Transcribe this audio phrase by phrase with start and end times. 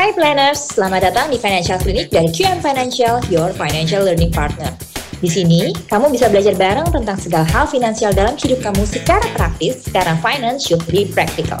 [0.00, 4.72] Hai planners, selamat datang di Financial Clinic dari QM Financial, your financial learning partner.
[5.20, 9.84] Di sini, kamu bisa belajar bareng tentang segala hal finansial dalam hidup kamu secara praktis,
[9.92, 11.60] karena finance should be practical.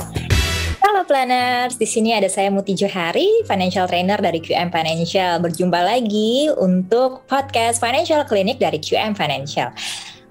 [0.80, 5.36] Halo planners, di sini ada saya Muti Johari, financial trainer dari QM Financial.
[5.44, 9.68] Berjumpa lagi untuk podcast Financial Clinic dari QM Financial.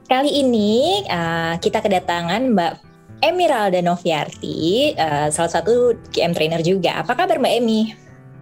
[0.10, 2.89] Kali ini uh, kita kedatangan Mbak
[3.20, 7.04] Emiralda Noviarti, uh, salah satu QM trainer juga.
[7.04, 7.92] Apa kabar Mbak Emi?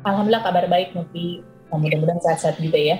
[0.06, 1.42] Alhamdulillah kabar baik Muti.
[1.74, 2.98] Mudah-mudahan sehat-sehat juga ya.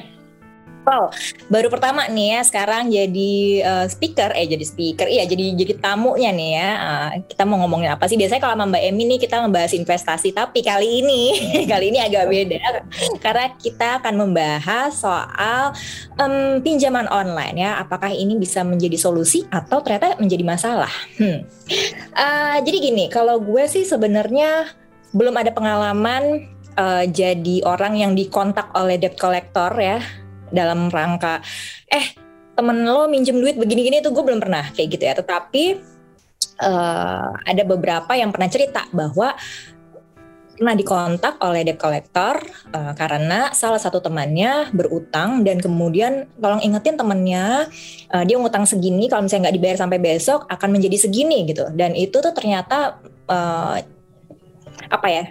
[0.88, 1.12] Wow,
[1.52, 6.32] baru pertama nih ya sekarang jadi uh, speaker, eh jadi speaker, iya jadi jadi tamunya
[6.32, 6.70] nih ya.
[6.80, 8.16] Uh, kita mau ngomongin apa sih?
[8.16, 11.22] Biasanya kalau sama Mbak Emi nih kita ngebahas investasi, tapi kali ini
[11.72, 12.88] kali ini agak beda
[13.20, 15.76] karena kita akan membahas soal
[16.24, 17.84] um, pinjaman online ya.
[17.84, 20.94] Apakah ini bisa menjadi solusi atau ternyata menjadi masalah?
[21.20, 21.44] Hmm.
[22.16, 24.72] Uh, jadi gini, kalau gue sih sebenarnya
[25.12, 26.48] belum ada pengalaman
[26.80, 30.00] uh, jadi orang yang dikontak oleh debt collector ya
[30.52, 31.44] dalam rangka
[31.88, 32.16] eh
[32.58, 35.14] temen lo minjem duit begini-gini tuh gue belum pernah kayak gitu ya.
[35.14, 35.64] Tetapi
[36.66, 39.38] uh, ada beberapa yang pernah cerita bahwa
[40.58, 42.42] pernah dikontak oleh debt collector
[42.74, 47.70] uh, karena salah satu temannya berutang dan kemudian tolong ingetin temannya
[48.10, 51.70] uh, dia ngutang segini kalau misalnya nggak dibayar sampai besok akan menjadi segini gitu.
[51.78, 52.98] Dan itu tuh ternyata
[53.30, 53.78] uh,
[54.90, 55.30] apa ya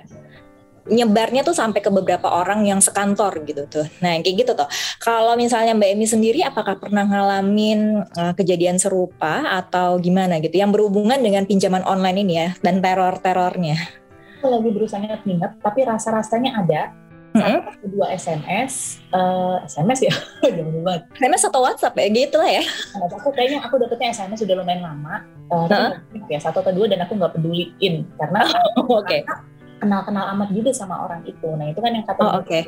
[0.87, 3.87] nyebarnya tuh sampai ke beberapa orang yang sekantor gitu tuh.
[4.03, 4.69] Nah, kayak gitu tuh.
[5.03, 10.71] Kalau misalnya Mbak Emi sendiri apakah pernah ngalamin uh, kejadian serupa atau gimana gitu yang
[10.71, 13.77] berhubungan dengan pinjaman online ini ya dan teror-terornya?
[14.47, 16.83] Lagi berusaha ingat, tapi rasa-rasanya ada.
[17.37, 17.85] Mm-hmm.
[17.85, 20.15] Kedua SMS, uh, SMS ya,
[20.87, 21.05] banget.
[21.21, 22.65] SMS atau WhatsApp ya gitu lah ya.
[22.97, 25.21] Nah, aku kayaknya aku dapetnya SMS sudah lumayan lama,
[25.53, 26.01] uh, uh-huh.
[26.33, 28.41] ya satu atau dua dan aku nggak peduliin karena
[28.81, 29.05] oh, oke.
[29.05, 29.21] Okay
[29.81, 31.49] kenal-kenal amat juga sama orang itu.
[31.55, 32.65] Nah itu kan yang kata oh, okay.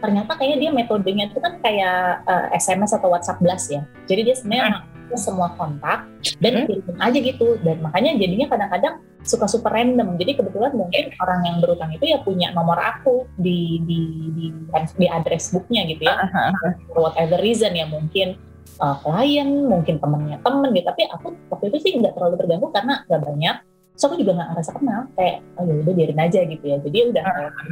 [0.00, 3.84] ternyata kayaknya dia metodenya itu kan kayak uh, eh, SMS atau WhatsApp blast ya.
[4.08, 5.18] Jadi dia sebenarnya hmm.
[5.20, 6.08] semua kontak
[6.40, 6.66] dan hmm.
[6.68, 7.46] kirim aja gitu.
[7.60, 10.16] Dan makanya jadinya kadang-kadang suka super random.
[10.16, 14.00] Jadi kebetulan mungkin orang yang berutang itu ya punya nomor aku di di
[14.32, 16.16] di di address booknya gitu ya.
[16.16, 16.72] Uh -huh.
[16.88, 18.40] For whatever reason ya mungkin
[18.80, 20.86] uh, klien, mungkin temennya temen gitu.
[20.88, 23.56] Tapi aku waktu itu sih nggak terlalu terganggu karena nggak banyak
[24.00, 26.76] so aku juga nggak ngerasa kenal kayak oh ya udah biarin aja gitu ya.
[26.80, 27.24] Jadi udah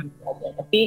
[0.05, 0.47] gitu aja.
[0.61, 0.81] Tapi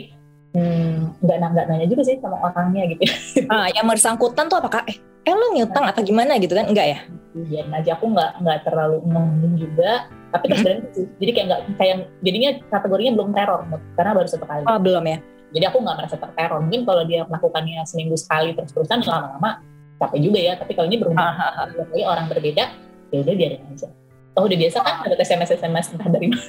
[0.54, 3.02] hmm, nggak hmm, nggak nanya juga sih sama orangnya gitu.
[3.02, 3.16] Ya.
[3.58, 6.38] ah yang bersangkutan tuh apakah eh eh lo ngutang atau gimana?
[6.38, 6.70] gitu kan?
[6.70, 7.00] Enggak ya?
[7.34, 10.06] Biarin aja aku nggak nggak terlalu ngomongin juga.
[10.32, 10.94] Tapi terus hmm.
[10.94, 13.62] sih jadi kayak nggak kayak jadinya kategorinya belum teror
[13.98, 14.64] karena baru satu kali.
[14.70, 15.18] Oh belum ya?
[15.52, 16.60] Jadi aku nggak merasa terteror.
[16.62, 19.58] Mungkin kalau dia melakukannya seminggu sekali terus terusan lama-lama
[19.98, 20.54] capek juga ya.
[20.54, 22.70] Tapi kalau ini berhubung orang berbeda
[23.12, 23.92] ya udah biarin aja
[24.40, 26.48] Oh udah biasa kan ada SMS SMS entah dari mana.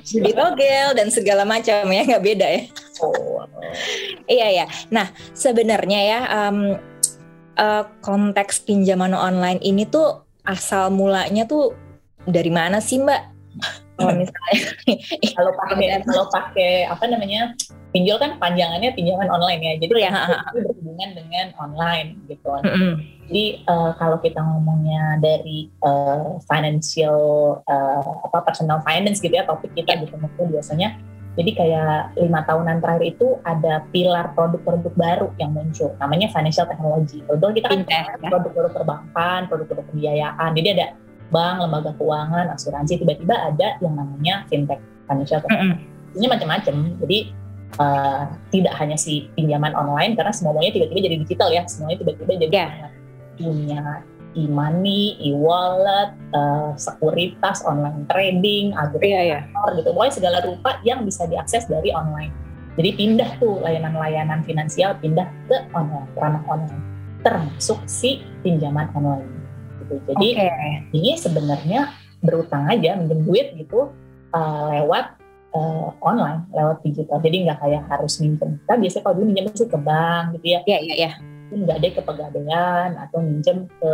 [0.00, 2.62] Di togel dan segala macam ya nggak beda ya.
[3.04, 3.44] Oh.
[4.24, 4.66] iya ya.
[4.88, 6.80] Nah sebenarnya ya um,
[7.60, 11.76] uh, konteks pinjaman online ini tuh asal mulanya tuh
[12.24, 13.22] dari mana sih Mbak?
[14.00, 14.58] Kalau misalnya
[15.36, 17.52] kalau pakai kalau pakai apa namanya
[17.92, 19.72] pinjol kan panjangannya pinjaman online ya.
[19.84, 22.48] Jadi ya, itu berhubungan dengan online gitu.
[22.64, 27.22] Mm -hmm jadi uh, kalau kita ngomongnya dari uh, financial
[27.62, 30.98] uh, apa personal finance gitu ya topik kita gitu mungkin biasanya
[31.38, 37.22] jadi kayak lima tahunan terakhir itu ada pilar produk-produk baru yang muncul, namanya financial technology.
[37.22, 38.02] Contoh kita kan ya.
[38.18, 40.50] produk-produk perbankan, produk-produk pembiayaan.
[40.58, 40.86] Jadi ada
[41.30, 43.00] bank, lembaga keuangan, asuransi.
[43.00, 45.82] Tiba-tiba ada yang namanya fintech, financial technology.
[45.82, 46.18] Mm -hmm.
[46.18, 46.74] Ini macam-macam.
[47.06, 47.18] Jadi
[47.78, 52.54] uh, tidak hanya si pinjaman online karena semuanya tiba-tiba jadi digital ya, semuanya tiba-tiba jadi
[52.54, 52.90] yeah
[53.40, 54.04] punya
[54.38, 59.74] e-money, e-wallet, uh, sekuritas, online trading, agregator, yeah, yeah.
[59.74, 59.90] gitu.
[59.90, 62.30] Pokoknya segala rupa yang bisa diakses dari online.
[62.78, 66.84] Jadi pindah tuh layanan-layanan finansial pindah ke online, ranah online,
[67.26, 69.39] termasuk si pinjaman online.
[69.90, 70.06] Gitu.
[70.06, 70.74] Jadi okay.
[70.94, 71.80] ini sebenarnya
[72.22, 73.90] berutang aja minjem duit gitu
[74.30, 75.18] uh, lewat
[75.52, 77.18] uh, online, lewat digital.
[77.18, 78.62] Jadi nggak kayak harus minjem.
[78.62, 80.60] Kita biasanya kalau dulu minjem sih ke bank gitu ya.
[80.64, 81.12] Iya, yeah, iya, yeah, iya.
[81.18, 83.92] Yeah nggak ada ke pegadaian atau minjem ke,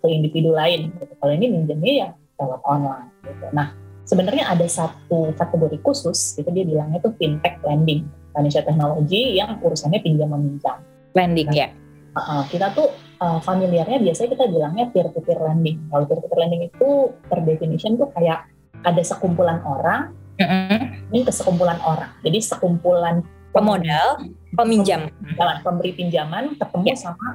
[0.00, 0.88] ke individu lain.
[0.96, 1.12] Gitu.
[1.20, 2.08] Kalau ini minjemnya ya
[2.40, 3.08] lewat online.
[3.20, 3.46] Gitu.
[3.52, 3.76] Nah
[4.08, 10.00] sebenarnya ada satu kategori khusus, itu dia bilangnya itu fintech lending, financial technology yang urusannya
[10.00, 10.80] pinjam meminjam.
[11.12, 11.68] Lending nah, ya.
[12.14, 12.88] Uh, kita tuh
[13.20, 15.78] uh, familiarnya biasanya kita bilangnya peer-to-peer lending.
[15.90, 16.88] Kalau peer-to-peer lending itu
[17.28, 18.46] per definition tuh kayak
[18.84, 20.80] ada sekumpulan orang, mm -hmm.
[21.14, 22.10] ini ke sekumpulan orang.
[22.22, 23.24] Jadi sekumpulan
[23.54, 24.18] pemodal,
[24.58, 26.98] peminjam, pinjaman, pemberi pinjaman ketemu yeah.
[26.98, 27.28] sama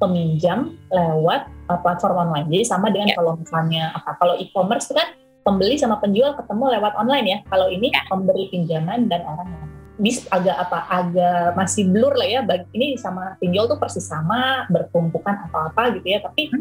[0.00, 2.48] peminjam lewat uh, platform online.
[2.48, 3.16] Jadi sama dengan yeah.
[3.20, 5.16] kalau misalnya apa kalau e-commerce kan
[5.46, 7.38] pembeli sama penjual ketemu lewat online ya.
[7.46, 8.02] Kalau ini ya.
[8.08, 9.65] pemberi pinjaman dan orang yang
[9.96, 14.68] bis agak apa agak masih blur lah ya bagi ini sama pinjol tuh persis sama
[14.68, 16.52] bertumpukan apa apa gitu ya tapi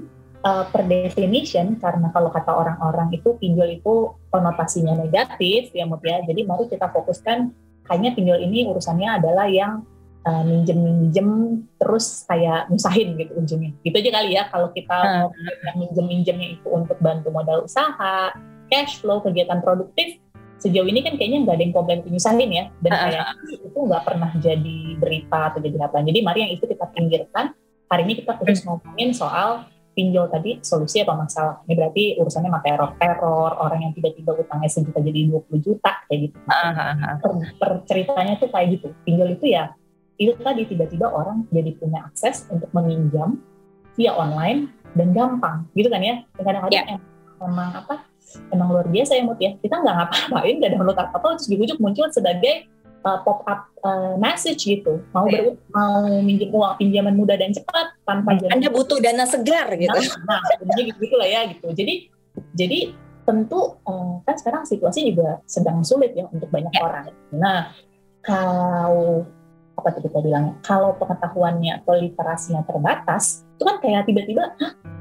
[0.46, 6.24] uh, per definition karena kalau kata orang-orang itu pinjol itu konotasinya negatif ya Mut ya
[6.24, 7.52] jadi mari kita fokuskan
[7.92, 9.84] hanya pinjol ini urusannya adalah yang
[10.24, 15.16] uh, minjem-minjem terus kayak nyusahin gitu ujungnya gitu aja kali ya kalau kita hmm.
[15.20, 15.30] mau
[15.68, 18.32] yang minjem-minjemnya itu untuk bantu modal usaha
[18.72, 20.24] cash flow kegiatan produktif
[20.66, 22.66] sejauh ini kan kayaknya nggak ada yang komplain penyusahin ya.
[22.82, 23.26] Dan uh, kayak
[23.62, 26.02] itu nggak pernah jadi berita atau jadi apa.
[26.02, 27.54] Jadi mari yang itu kita pinggirkan.
[27.86, 31.62] Hari ini kita terus ngomongin soal pinjol tadi solusi atau masalah.
[31.70, 36.20] Ini berarti urusannya sama teror teror orang yang tiba-tiba utangnya sejuta jadi 20 juta kayak
[36.30, 36.38] gitu.
[36.50, 37.32] Uh, per,
[37.62, 38.88] per ceritanya tuh kayak gitu.
[39.06, 39.72] Pinjol itu ya
[40.16, 43.40] itu tadi tiba-tiba orang jadi punya akses untuk meminjam
[43.96, 45.70] via online dan gampang.
[45.78, 46.26] Gitu kan ya?
[46.36, 47.00] Kadang-kadang yeah.
[47.40, 48.15] emang apa
[48.52, 52.08] emang luar biasa ya Mut ya kita nggak ngapa-ngapain nggak download apa-apa terus dibujuk muncul
[52.10, 52.68] sebagai
[53.06, 55.54] uh, pop up uh, message gitu mau yeah.
[55.54, 58.52] ber mau minjem uang pinjaman mudah dan cepat tanpa hmm.
[58.52, 59.94] Anda butuh dana segar gitu
[60.26, 62.10] nah, nah gitu, gitu lah ya gitu jadi
[62.58, 62.80] jadi
[63.26, 66.86] tentu uh, kan sekarang situasi juga sedang sulit ya untuk banyak yeah.
[66.86, 67.62] orang nah
[68.26, 69.26] kalau
[69.76, 74.56] apa tuh kita bilang kalau pengetahuannya atau literasinya terbatas itu kan kayak tiba-tiba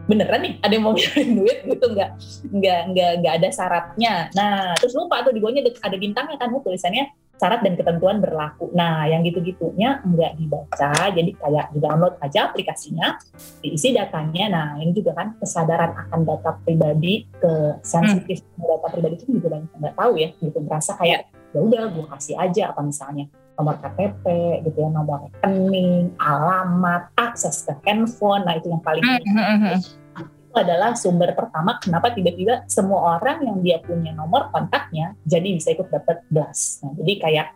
[0.04, 1.58] beneran nih ada yang mau ngirim duit?
[1.64, 2.10] Gitu nggak
[2.52, 4.14] nggak nggak nggak ada syaratnya.
[4.36, 8.70] Nah terus lupa tuh di bawahnya ada bintangnya kan tulisannya syarat dan ketentuan berlaku.
[8.74, 13.18] Nah yang gitu-gitunya nggak dibaca jadi kayak di download aja aplikasinya
[13.62, 14.44] diisi datanya.
[14.50, 18.66] Nah ini juga kan kesadaran akan data pribadi ke sensitif hmm.
[18.66, 20.58] data pribadi itu juga banyak nggak tahu ya gitu.
[20.62, 21.20] Merasa kayak
[21.54, 24.24] ya udah gue kasih aja apa misalnya nomor KTP
[24.66, 29.78] gitu ya nomor rekening alamat akses ke handphone nah itu yang paling mm-hmm.
[30.18, 35.74] itu adalah sumber pertama kenapa tiba-tiba semua orang yang dia punya nomor kontaknya jadi bisa
[35.74, 37.46] ikut dapat blast nah jadi kayak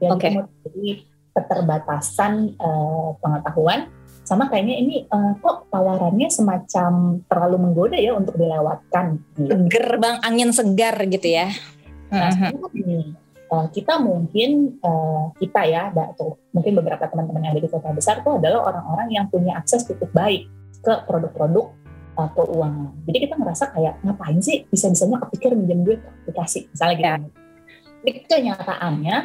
[0.00, 0.36] ya okay.
[0.64, 1.04] jadi
[1.36, 3.92] keterbatasan uh, pengetahuan
[4.26, 9.22] sama kayaknya ini uh, kok tawarannya semacam terlalu menggoda ya untuk dilewatkan.
[9.38, 9.70] Gitu.
[9.70, 11.54] Gerbang angin segar gitu ya.
[12.10, 13.14] Nah, uh-huh
[13.50, 18.22] uh, kita mungkin uh, kita ya, atau mungkin beberapa teman-teman yang ada di kota besar
[18.22, 20.50] itu adalah orang-orang yang punya akses cukup baik
[20.82, 21.72] ke produk-produk
[22.18, 22.92] uh, keuangan.
[23.06, 27.06] Jadi kita ngerasa kayak ngapain sih bisa-bisanya kepikir minjem duit aplikasi misalnya gitu.
[27.06, 27.16] Ya.
[27.96, 29.16] Tapi kenyataannya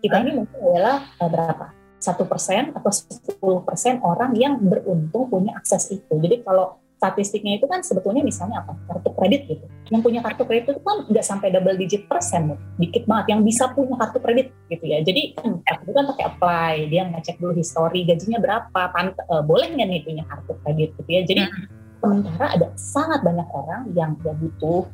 [0.00, 1.66] kita ini mungkin adalah uh, berapa?
[2.00, 3.36] satu persen atau 10
[3.68, 6.16] persen orang yang beruntung punya akses itu.
[6.16, 8.76] Jadi kalau statistiknya itu kan sebetulnya misalnya apa?
[8.84, 9.64] Kartu kredit gitu.
[9.88, 13.32] Yang punya kartu kredit itu kan nggak sampai double digit persen dikit banget.
[13.32, 15.00] Yang bisa punya kartu kredit gitu ya.
[15.00, 16.74] Jadi kan itu kan pakai apply.
[16.92, 21.08] Dia ngecek dulu history gajinya berapa pan, uh, boleh nggak nih punya kartu kredit gitu
[21.08, 21.22] ya.
[21.24, 21.64] Jadi hmm.
[22.04, 24.84] sementara ada sangat banyak orang yang dia butuh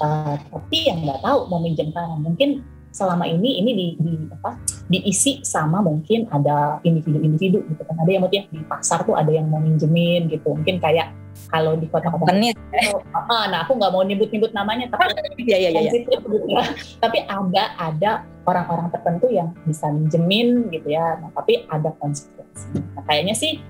[0.00, 2.64] uh, tapi yang nggak tahu mau minjem mana mungkin
[2.96, 4.56] selama ini ini di, di apa
[4.88, 7.96] diisi sama mungkin ada individu-individu gitu kan.
[8.00, 10.56] Ada yang ya di pasar tuh ada yang mau minjemin gitu.
[10.56, 11.12] Mungkin kayak
[11.52, 14.88] kalau di kota-kota oh, ah, nah aku nggak mau nyebut-nyebut namanya.
[14.88, 15.12] Tapi
[15.44, 15.92] ya, ya, ya, ya.
[15.92, 16.62] ya.
[17.04, 18.10] tapi ada ada
[18.48, 21.20] orang-orang tertentu yang bisa minjemin gitu ya.
[21.20, 22.80] Nah, tapi ada konsekuensi.
[22.96, 23.60] Nah, kayaknya sih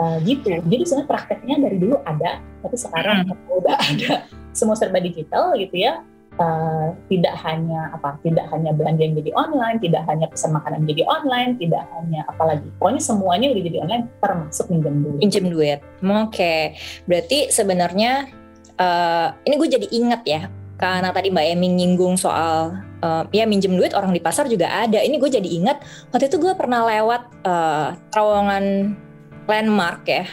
[0.00, 0.48] uh, gitu.
[0.48, 3.58] Jadi sebenarnya prakteknya dari dulu ada tapi sekarang hmm.
[3.60, 4.12] udah ada.
[4.56, 6.04] Semua serba digital gitu ya
[6.40, 11.04] Uh, tidak hanya apa tidak hanya belanja yang jadi online tidak hanya pesan makanan jadi
[11.04, 12.66] online tidak hanya apalagi.
[12.80, 15.20] Pokoknya semuanya udah jadi online termasuk minjem duit.
[15.20, 15.78] Minjem duit.
[16.00, 16.08] Oke.
[16.32, 16.62] Okay.
[17.04, 18.32] berarti sebenarnya
[18.80, 20.42] uh, ini gue jadi ingat ya
[20.82, 22.74] karena tadi Mbak Emi nyinggung soal
[23.06, 24.98] uh, ya minjem duit orang di pasar juga ada.
[24.98, 25.78] Ini gue jadi ingat
[26.10, 28.98] waktu itu gue pernah lewat uh, terowongan
[29.46, 30.26] landmark ya.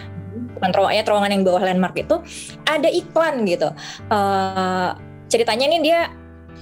[0.57, 2.17] Bukan terowongan ya terowongan yang bawah landmark itu.
[2.65, 3.69] Ada iklan gitu.
[4.09, 4.97] Uh,
[5.29, 6.00] ceritanya nih dia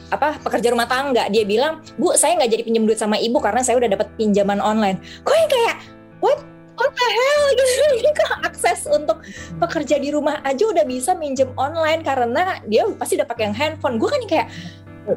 [0.07, 1.27] apa pekerja rumah tangga.
[1.27, 4.59] Dia bilang bu saya nggak jadi pinjam duit sama ibu karena saya udah dapat pinjaman
[4.59, 4.99] online.
[5.23, 5.75] Kok yang kayak
[6.19, 6.39] what?
[6.77, 7.43] What the hell?
[7.57, 7.83] Gitu.
[8.05, 9.25] Ini kok akses untuk
[9.57, 13.97] pekerja di rumah aja udah bisa minjem online karena dia pasti udah pakai yang handphone.
[13.97, 14.47] Gue kan kayak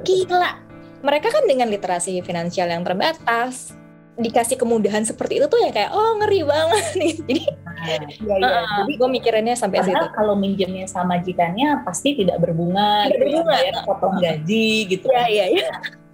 [0.00, 0.56] gila.
[1.04, 3.79] Mereka kan dengan literasi finansial yang terbatas
[4.18, 7.14] dikasih kemudahan seperti itu tuh ya kayak oh ngeri banget nih.
[7.20, 7.42] Jadi
[7.86, 8.36] ya, ya.
[8.36, 10.04] Uh, jadi gue mikirinnya sampai situ.
[10.12, 13.56] kalau minjemnya sama majikannya pasti tidak berbunga tidak gitu ya, berbunga.
[13.58, 15.68] ya, potong gaji gitu ya, ya, ya.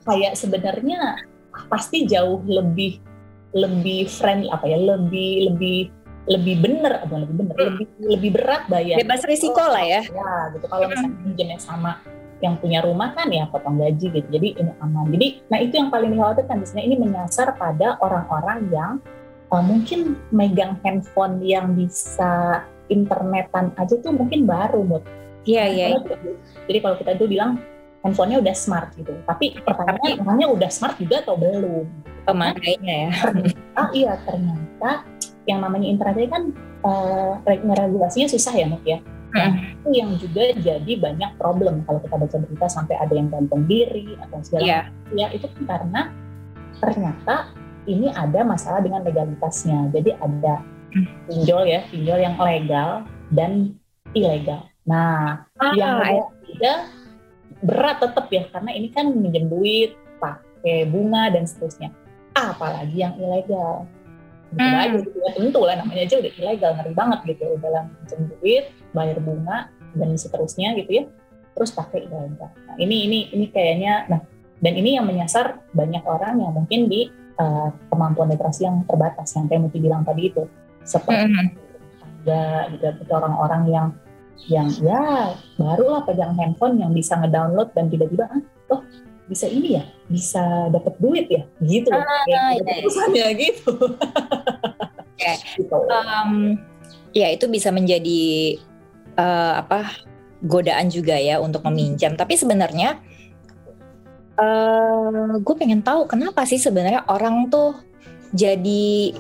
[0.06, 1.00] kayak sebenarnya
[1.66, 3.00] pasti jauh lebih
[3.56, 5.80] lebih friend apa ya lebih lebih
[6.26, 7.66] lebih bener atau lebih bener hmm.
[7.70, 8.98] lebih lebih berat bayar.
[8.98, 10.02] Bebas risiko lah ya.
[10.02, 10.66] Ya gitu.
[10.66, 12.02] Kalau misalnya minjemnya sama
[12.44, 15.88] yang punya rumah kan ya potong gaji gitu jadi ini aman jadi nah itu yang
[15.88, 18.92] paling dikhawatirkan di sini ini menyasar pada orang-orang yang
[19.48, 25.04] uh, mungkin megang handphone yang bisa internetan aja tuh mungkin baru mood
[25.48, 26.18] iya iya, iya.
[26.68, 27.56] jadi kalau kita tuh bilang
[28.06, 29.10] handphonenya udah smart gitu.
[29.26, 31.90] Tapi pertanyaannya orangnya udah smart juga atau belum?
[32.22, 33.12] Pemakainya ya.
[33.74, 35.02] Ah iya ternyata
[35.44, 36.54] yang namanya internet kan
[36.86, 39.02] uh, regulasinya susah ya Nuk ya.
[39.34, 43.66] Nah, itu yang juga jadi banyak problem kalau kita baca berita sampai ada yang gantung
[43.66, 44.82] diri atau segala yeah.
[44.86, 45.18] macam.
[45.18, 46.00] Ya itu kan karena
[46.78, 47.34] ternyata
[47.86, 49.90] ini ada masalah dengan legalitasnya.
[49.90, 50.62] Jadi ada
[50.94, 51.06] hmm.
[51.30, 52.90] pinjol ya, pinjol yang legal
[53.34, 53.74] dan
[54.14, 54.66] ilegal.
[54.86, 55.98] Nah, ah, yang
[56.46, 56.74] beda
[57.64, 61.90] berat tetap ya karena ini kan minjem duit, pakai bunga dan seterusnya.
[62.36, 63.88] Apalagi yang ilegal
[64.56, 64.84] gitu hmm.
[64.84, 65.30] aja gitu ya.
[65.36, 68.64] Tentu lah namanya aja udah ilegal ngeri banget gitu dalam pinjam duit
[68.96, 69.58] bayar bunga
[69.92, 71.04] dan seterusnya gitu ya.
[71.56, 74.20] Terus pakai ilegal nah ini ini ini kayaknya nah
[74.60, 79.46] dan ini yang menyasar banyak orang yang mungkin di uh, kemampuan literasi yang terbatas yang
[79.52, 80.48] kayak Muti bilang tadi itu.
[80.86, 81.48] Seperti hmm.
[82.24, 83.86] ada gitu orang-orang yang
[84.46, 88.42] yang ya barulah pegang handphone yang bisa ngedownload dan tiba-tiba ah
[88.76, 88.80] oh
[89.26, 93.32] bisa ini ya bisa dapat duit ya gitu ah, ya, ya.
[93.42, 93.72] gitu
[95.18, 95.34] ya.
[95.58, 95.76] gitu.
[95.90, 96.60] Um,
[97.10, 98.56] ya itu bisa menjadi
[99.18, 99.90] uh, apa
[100.46, 103.02] godaan juga ya untuk meminjam tapi sebenarnya
[104.38, 107.82] uh, gue pengen tahu kenapa sih sebenarnya orang tuh
[108.36, 109.16] jadi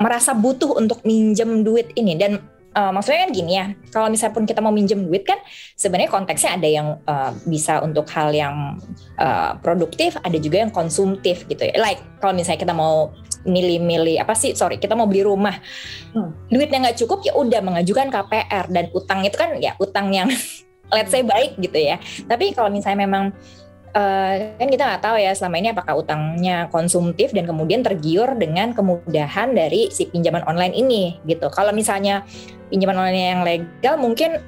[0.00, 2.40] merasa butuh untuk minjem duit ini dan
[2.74, 5.38] uh, maksudnya kan gini ya, kalau misalnya pun kita mau minjem duit kan
[5.78, 8.76] sebenarnya konteksnya ada yang uh, bisa untuk hal yang
[9.16, 11.74] uh, produktif, ada juga yang konsumtif gitu ya.
[11.78, 13.14] Like kalau misalnya kita mau
[13.46, 15.54] milih-milih apa sih, sorry kita mau beli rumah,
[16.12, 16.50] hmm.
[16.50, 20.28] duitnya nggak cukup ya udah mengajukan KPR dan utang itu kan ya utang yang
[20.94, 21.96] let's say baik gitu ya.
[22.26, 23.32] Tapi kalau misalnya memang
[23.94, 28.74] uh, kan kita nggak tahu ya selama ini apakah utangnya konsumtif dan kemudian tergiur dengan
[28.74, 31.48] kemudahan dari si pinjaman online ini gitu.
[31.48, 32.26] Kalau misalnya
[32.68, 34.42] pinjaman online yang legal mungkin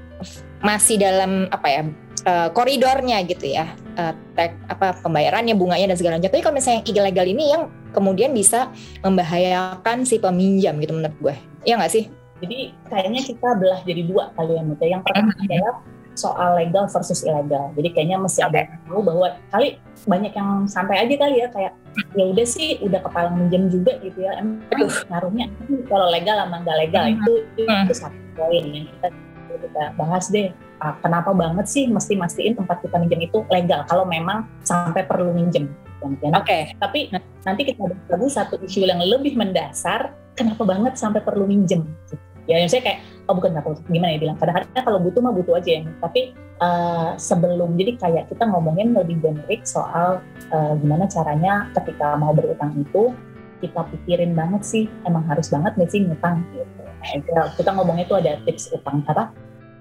[0.61, 1.83] masih dalam apa ya
[2.27, 6.31] uh, koridornya gitu ya uh, tek, apa pembayarannya bunganya dan segala macam.
[6.31, 7.63] Tapi kalau misalnya yang ilegal ini yang
[7.95, 8.69] kemudian bisa
[9.01, 11.35] membahayakan si peminjam gitu menurut gue,
[11.65, 12.05] ya nggak sih?
[12.45, 15.47] Jadi kayaknya kita belah jadi dua kali ya, Yang pertama mm-hmm.
[15.49, 15.75] adalah
[16.17, 17.71] soal legal versus ilegal.
[17.77, 21.73] Jadi kayaknya mesti ada yang tahu bahwa kali banyak yang santai aja kali ya kayak
[22.13, 24.41] ya udah sih udah kepala minjem juga gitu ya.
[24.41, 24.65] Emang
[25.13, 25.47] ngaruhnya
[25.87, 27.15] kalau legal sama nggak legal hmm.
[27.21, 29.09] itu itu satu poin yang kita
[29.57, 30.51] kita bahas deh.
[30.77, 35.33] Ah, kenapa banget sih mesti mastiin tempat kita minjem itu legal kalau memang sampai perlu
[35.33, 35.73] minjem.
[36.05, 36.21] Oke.
[36.45, 36.63] Okay.
[36.77, 37.09] Tapi
[37.45, 40.13] nanti kita bahas lagi satu isu yang lebih mendasar.
[40.37, 41.89] Kenapa banget sampai perlu minjem?
[42.13, 44.37] Gitu ya saya kayak oh bukan aku gimana ya bilang.
[44.39, 49.21] Kadang-kadang kalau butuh mah butuh aja ya tapi uh, sebelum jadi kayak kita ngomongin lebih
[49.21, 50.23] generik soal
[50.55, 53.15] uh, gimana caranya ketika mau berutang itu
[53.61, 56.83] kita pikirin banget sih emang harus banget nggak sih ngutang gitu.
[57.07, 59.31] Nah, kita ngomongnya itu ada tips utang apa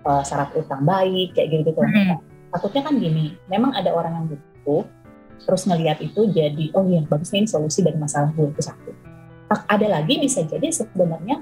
[0.06, 2.22] uh, syarat utang baik kayak gitu gitu hmm.
[2.54, 4.86] takutnya kan gini memang ada orang yang butuh
[5.42, 8.92] terus ngelihat itu jadi oh iya bagusnya ini solusi dari masalah gue itu satu.
[9.46, 11.38] Ada lagi bisa jadi sebenarnya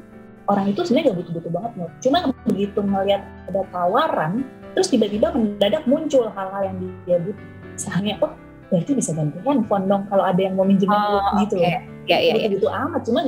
[0.47, 1.89] orang itu sebenarnya gak butuh-butuh banget nih.
[2.03, 3.21] Cuma begitu ngelihat
[3.51, 4.31] ada tawaran,
[4.75, 7.47] terus tiba-tiba mendadak muncul hal-hal yang dia butuh.
[7.73, 8.33] Misalnya, oh
[8.71, 11.85] berarti bisa ganti handphone dong kalau ada yang mau minjem oh, gitu okay.
[12.03, 12.19] ya.
[12.19, 13.01] Ya, ya, gitu amat.
[13.07, 13.23] Cuma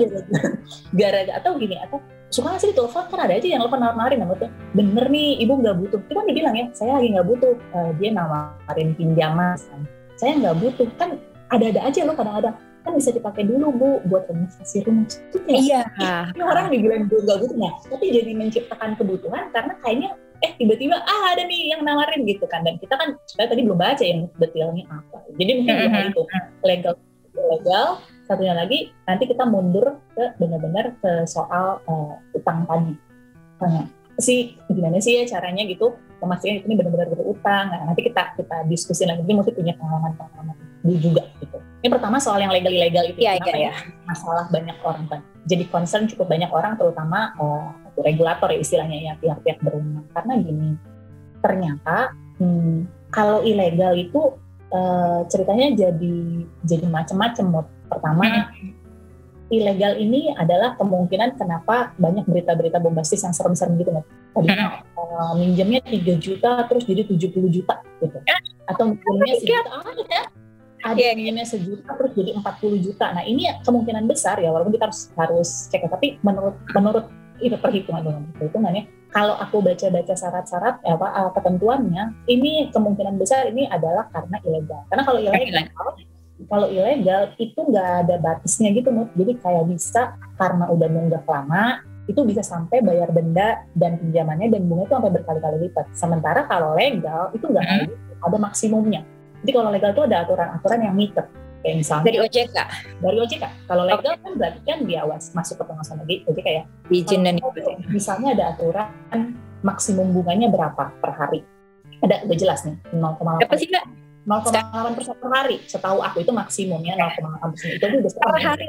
[1.00, 2.03] gara-gara atau gini atau
[2.34, 5.77] suka sih telepon kan ada aja yang telepon nawarin nama tuh bener nih ibu nggak
[5.79, 9.55] butuh itu kan dia bilang ya saya lagi nggak butuh uh, dia nawarin pinjaman
[10.19, 11.15] saya nggak butuh kan
[11.53, 12.55] ada-ada aja loh kadang-kadang
[12.86, 15.10] kan bisa dipakai dulu bu buat renovasi rumah.
[15.10, 15.82] Itu iya.
[16.32, 20.10] ini orang dibilang gue gak butuh nah tapi jadi menciptakan kebutuhan karena kayaknya
[20.46, 22.62] eh tiba-tiba ah ada nih yang nawarin gitu kan.
[22.62, 25.18] Dan kita kan saya tadi belum baca yang detailnya apa.
[25.34, 26.10] Jadi mungkin mm -hmm.
[26.13, 26.22] itu
[26.62, 26.94] legal
[27.34, 27.88] legal.
[28.25, 32.94] Satunya lagi nanti kita mundur ke benar-benar ke soal uh, utang tadi.
[33.62, 33.86] Nah,
[34.18, 35.94] sih gimana sih ya caranya gitu?
[36.22, 37.70] Memastikan ini benar-benar berutang.
[37.70, 39.77] Nah, nanti kita kita diskusi lagi mungkin punya
[40.86, 43.74] pengalaman-pengalaman juga gitu ini pertama soal yang legal-ilegal itu ya, ya, ya.
[44.10, 45.22] masalah banyak orang kan.
[45.46, 50.10] Jadi concern cukup banyak orang terutama uh, regulator ya istilahnya ya pihak-pihak berwenang.
[50.10, 50.70] Karena gini,
[51.46, 52.10] ternyata
[52.42, 54.34] hmm, kalau ilegal itu
[54.74, 56.18] uh, ceritanya jadi
[56.65, 57.70] jadi macam-macam.
[57.86, 59.54] Pertama hmm.
[59.54, 63.94] ilegal ini adalah kemungkinan kenapa banyak berita-berita bombastis yang serem-serem gitu
[64.34, 68.18] Tadinya uh, minjemnya 3 juta terus jadi 70 juta gitu.
[68.65, 70.25] Atau minjemnya sejuta ah,
[70.86, 73.10] ya ada yang inginnya sejuta terus jadi 40 juta.
[73.10, 77.06] Nah ini kemungkinan besar ya walaupun kita harus harus cek tapi menurut menurut
[77.42, 83.50] itu perhitungan dengan perhitungannya kalau aku baca-baca syarat-syarat eh, apa uh, ketentuannya ini kemungkinan besar
[83.50, 84.82] ini adalah karena ilegal.
[84.88, 85.65] Karena kalau ilegal
[86.51, 89.10] kalau ilegal itu nggak ada batasnya gitu Nut.
[89.18, 94.70] Jadi kayak bisa karena udah nunggak lama itu bisa sampai bayar denda dan pinjamannya dan
[94.70, 95.86] bunga itu sampai berkali-kali lipat.
[95.98, 98.22] Sementara kalau legal itu nggak hmm.
[98.22, 99.01] ada maksimumnya
[99.45, 101.29] Jadi kalau legal itu ada aturan-aturan yang ngikat.
[101.61, 102.57] Kayak misalnya dari OJK.
[102.97, 103.45] Dari OJK.
[103.69, 104.21] Kalau legal okay.
[104.25, 106.63] kan berarti kan diawas masuk ke pengawasan lagi OJK ya.
[106.89, 107.37] Izin dan
[107.93, 108.89] misalnya ada aturan
[109.61, 111.45] maksimum bunganya berapa per hari.
[112.01, 113.45] Ada udah jelas nih 0,8.
[113.45, 113.85] Apa sih kak?
[114.25, 115.57] 0,8 persen per hari.
[115.69, 117.69] Setahu aku itu maksimumnya 0,8 persen.
[117.77, 118.67] Itu udah per hari.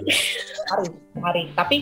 [0.69, 1.43] Hari, per hari.
[1.57, 1.77] Tapi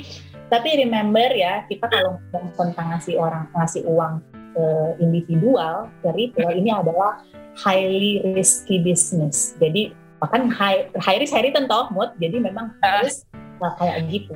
[0.46, 4.22] tapi remember ya kita kalau tentang ngasih orang ngasih uang
[4.54, 4.66] ke
[5.02, 7.20] individual ke retail ini adalah
[7.58, 9.58] highly risky business.
[9.58, 9.90] Jadi
[10.23, 12.14] bahkan high, high risk high return toh mood.
[12.23, 13.26] Jadi memang harus
[13.61, 14.34] uh, kayak gitu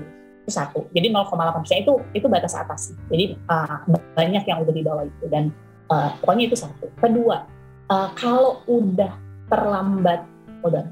[0.48, 0.88] itu satu.
[0.96, 2.96] Jadi 0,8 persen itu itu batas atas.
[3.12, 3.84] Jadi uh,
[4.16, 5.52] banyak yang udah di bawah itu dan
[5.92, 6.88] uh, pokoknya itu satu.
[6.96, 7.44] Kedua,
[7.92, 9.12] uh, kalau udah
[9.52, 10.24] terlambat
[10.64, 10.88] udah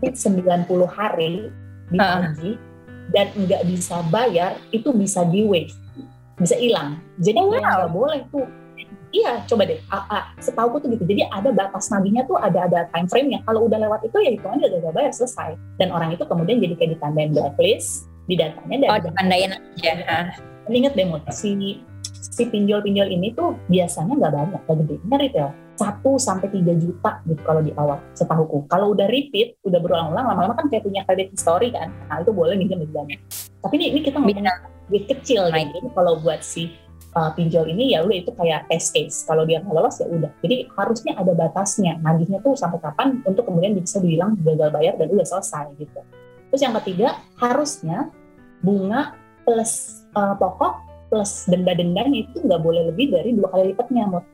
[0.00, 1.52] 90 hari
[1.92, 2.58] ditagih uh.
[3.12, 5.72] dan nggak bisa bayar itu bisa di waive
[6.38, 7.02] bisa hilang.
[7.18, 8.46] Jadi oh, nggak boleh tuh.
[9.08, 9.80] Iya coba deh.
[10.38, 11.04] Setahu tuh gitu.
[11.04, 14.30] Jadi ada batas nagihnya tuh ada ada time frame nya kalau udah lewat itu ya
[14.36, 15.56] hitungannya udah gak bayar selesai.
[15.80, 19.92] Dan orang itu kemudian jadi kayak ditandain blacklist di datanya dan oh ditandain aja
[20.68, 21.80] inget deh si
[22.12, 24.94] si pinjol-pinjol ini tuh biasanya nggak banyak, nggak gede.
[25.00, 28.68] Ini retail 1 sampai 3 juta gitu kalau di awal setahuku.
[28.70, 31.90] Kalau udah repeat, udah berulang-ulang lama-lama kan kayak punya credit history kan.
[32.10, 33.18] Nah, itu boleh minjem lebih banyak.
[33.58, 35.70] Tapi ini, ini kita ngomong duit kecil gitu.
[35.78, 36.74] Jadi kalau buat si
[37.16, 39.24] uh, pinjol ini ya udah itu kayak test case.
[39.24, 40.32] Kalau dia nggak lolos ya udah.
[40.44, 41.92] Jadi harusnya ada batasnya.
[42.00, 46.00] Nagihnya tuh sampai kapan untuk kemudian bisa dibilang gagal bayar dan udah selesai gitu.
[46.48, 48.08] Terus yang ketiga harusnya
[48.64, 49.14] bunga
[49.44, 54.24] plus uh, pokok plus denda-dendanya itu nggak boleh lebih dari dua kali lipatnya, Mut.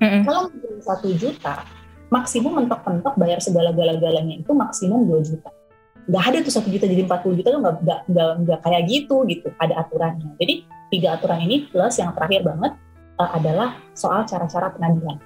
[0.00, 0.22] Mm-hmm.
[0.28, 0.48] Kalau
[0.84, 1.64] satu juta,
[2.12, 5.52] maksimum mentok-mentok bayar segala gala-galanya itu maksimum dua juta.
[6.06, 9.48] Nggak ada tuh satu juta jadi 40 juta tuh nggak, nggak, nggak, kayak gitu gitu,
[9.58, 10.30] ada aturannya.
[10.38, 10.54] Jadi
[10.94, 12.72] tiga aturan ini plus yang terakhir banget
[13.18, 15.18] uh, adalah soal cara-cara penagihan.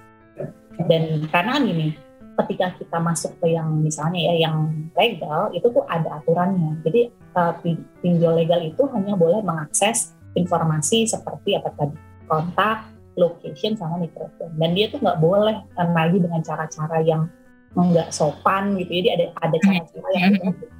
[0.81, 1.93] Dan karena gini,
[2.41, 6.81] ketika kita masuk ke yang misalnya ya yang legal itu tuh ada aturannya.
[6.81, 7.01] Jadi
[7.37, 7.53] uh,
[8.01, 12.87] pinjol legal itu hanya boleh mengakses informasi seperti apa tadi kontak,
[13.19, 14.49] location sama mikrofon.
[14.55, 17.27] Dan dia tuh nggak boleh lagi dengan cara-cara yang
[17.75, 18.91] nggak sopan gitu.
[19.01, 19.63] Jadi ada ada hmm.
[19.63, 20.33] cara-cara yang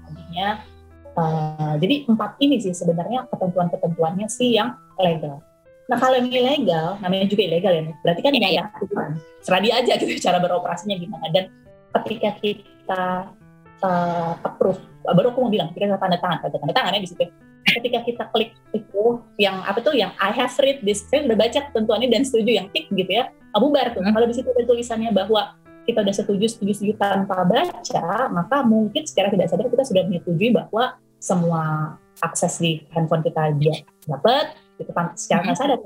[0.06, 0.50] tadinya.
[1.12, 5.44] Uh, jadi empat ini sih sebenarnya ketentuan-ketentuannya sih yang legal.
[5.92, 9.12] Nah kalau yang ilegal, namanya juga ilegal ya, berarti kan nggak ya, ada aturan.
[9.44, 11.28] Serah aja gitu cara beroperasinya gimana.
[11.36, 11.52] Dan
[12.00, 13.04] ketika kita
[13.84, 17.28] uh, approve, baru aku mau bilang, kita tanda tangan, tanda tangan ya di situ
[17.62, 21.60] ketika kita klik itu yang apa tuh yang I have read this saya udah baca
[21.70, 24.14] ketentuannya dan setuju yang tik gitu ya Abu Bar tuh hmm.
[24.14, 29.04] kalau di situ ada tulisannya bahwa kita udah setuju setuju setuju tanpa baca maka mungkin
[29.06, 34.92] secara tidak sadar kita sudah menyetujui bahwa semua akses di handphone kita dia dapat itu
[34.94, 35.80] kan secara nggak sadar.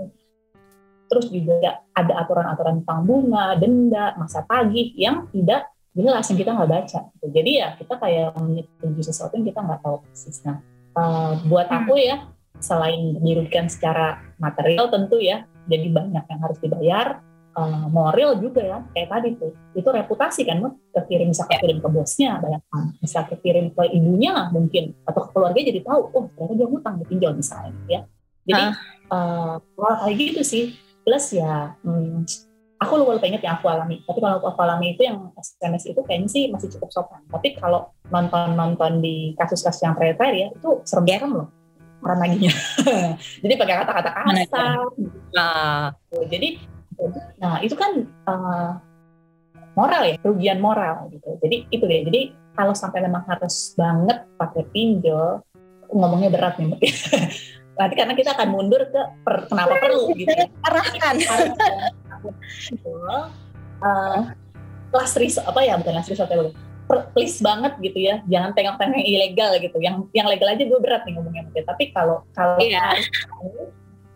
[1.05, 6.71] Terus juga ada aturan-aturan tentang bunga denda masa tagih yang tidak jelas yang kita nggak
[6.71, 6.99] baca.
[7.23, 10.63] Jadi ya kita kayak menyetujui sesuatu yang kita nggak tahu persisnya
[10.95, 12.25] uh, buat aku ya
[12.63, 17.19] selain dirugikan secara material tentu ya jadi banyak yang harus dibayar
[17.55, 19.51] uh, moral juga ya kayak tadi tuh.
[19.73, 22.61] Itu reputasi kan mau kekirim bisa kekirim ke bosnya banyak
[22.99, 24.93] bisa kekirim ke ibunya lah mungkin.
[25.07, 28.01] Atau ke keluarga jadi tahu oh ternyata dia hutang ditinjau misalnya ya.
[28.45, 28.63] Jadi
[29.09, 29.57] uh.
[29.79, 30.63] uh, kayak gitu sih.
[31.05, 32.25] Plus ya hmm,
[32.81, 34.03] aku lupa lupa inget yang aku alami.
[34.03, 37.21] Tapi kalau aku alami itu yang SMS itu kayaknya sih masih cukup sopan.
[37.31, 41.49] Tapi kalau nonton nonton di kasus-kasus yang terakhir ya itu serem ya loh
[42.05, 42.53] orang laginya
[43.43, 44.85] jadi pakai kata-kata kasar.
[45.33, 45.89] Nah.
[46.29, 46.61] jadi
[47.41, 48.79] nah itu kan uh,
[49.75, 51.35] moral ya kerugian moral gitu.
[51.43, 52.21] Jadi itu deh jadi
[52.55, 55.43] kalau sampai memang harus banget pakai pinjol
[55.91, 56.71] ngomongnya berat nih
[57.75, 60.31] nanti karena kita akan mundur ke per, kenapa perlu gitu
[60.63, 61.15] arahkan.
[63.83, 64.31] Uh,
[64.95, 66.39] last resort apa ya bukan last resort ya
[67.11, 68.23] please banget gitu ya.
[68.31, 69.77] Jangan tengok-tengok yang ilegal gitu.
[69.83, 72.95] Yang yang legal aja gue berat nih ngomongnya mungkin tapi kalau kalau yeah.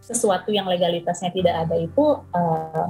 [0.10, 2.90] Sesuatu yang legalitasnya tidak ada itu uh,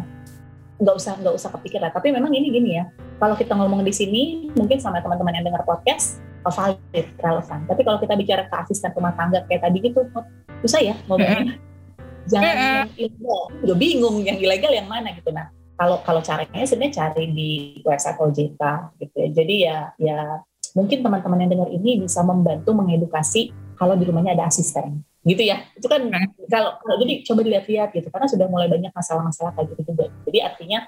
[0.79, 2.87] nggak usah nggak usah kepikiran tapi memang ini gini ya
[3.19, 7.59] kalau kita ngomong di sini mungkin sama teman-teman yang dengar podcast oh, valid relevan.
[7.67, 10.07] Tapi kalau kita bicara ke asisten rumah tangga kayak tadi gitu
[10.63, 11.59] susah ya ngomongnya.
[12.29, 13.41] Jangan yang ilegal.
[13.65, 15.33] Udah bingung yang ilegal yang mana gitu.
[15.33, 17.51] Nah kalau kalau caranya sebenarnya cari di
[17.83, 18.61] website OJK
[19.03, 19.27] gitu ya.
[19.33, 20.19] Jadi ya ya
[20.77, 25.07] mungkin teman-teman yang dengar ini bisa membantu mengedukasi kalau di rumahnya ada asisten.
[25.23, 25.63] Gitu ya.
[25.73, 26.03] Itu kan
[26.51, 28.11] kalau, kalau jadi coba dilihat-lihat gitu.
[28.11, 30.11] Karena sudah mulai banyak masalah-masalah kayak gitu juga.
[30.27, 30.83] Jadi artinya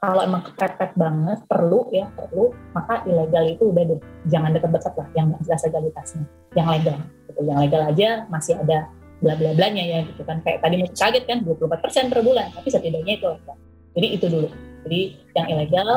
[0.00, 4.00] kalau emang kepepet banget perlu ya perlu maka ilegal itu udah deh.
[4.32, 6.24] Jangan deket-deket lah yang jelas legalitasnya.
[6.56, 6.98] Yang legal.
[7.28, 7.40] Gitu.
[7.44, 8.78] Yang legal aja masih ada
[9.22, 10.40] bla bla blanya ya gitu kan.
[10.40, 12.48] Kayak tadi masih kaget kan 24% per bulan.
[12.56, 13.54] Tapi setidaknya itu ada.
[13.92, 14.48] Jadi itu dulu.
[14.88, 15.00] Jadi
[15.36, 15.88] yang ilegal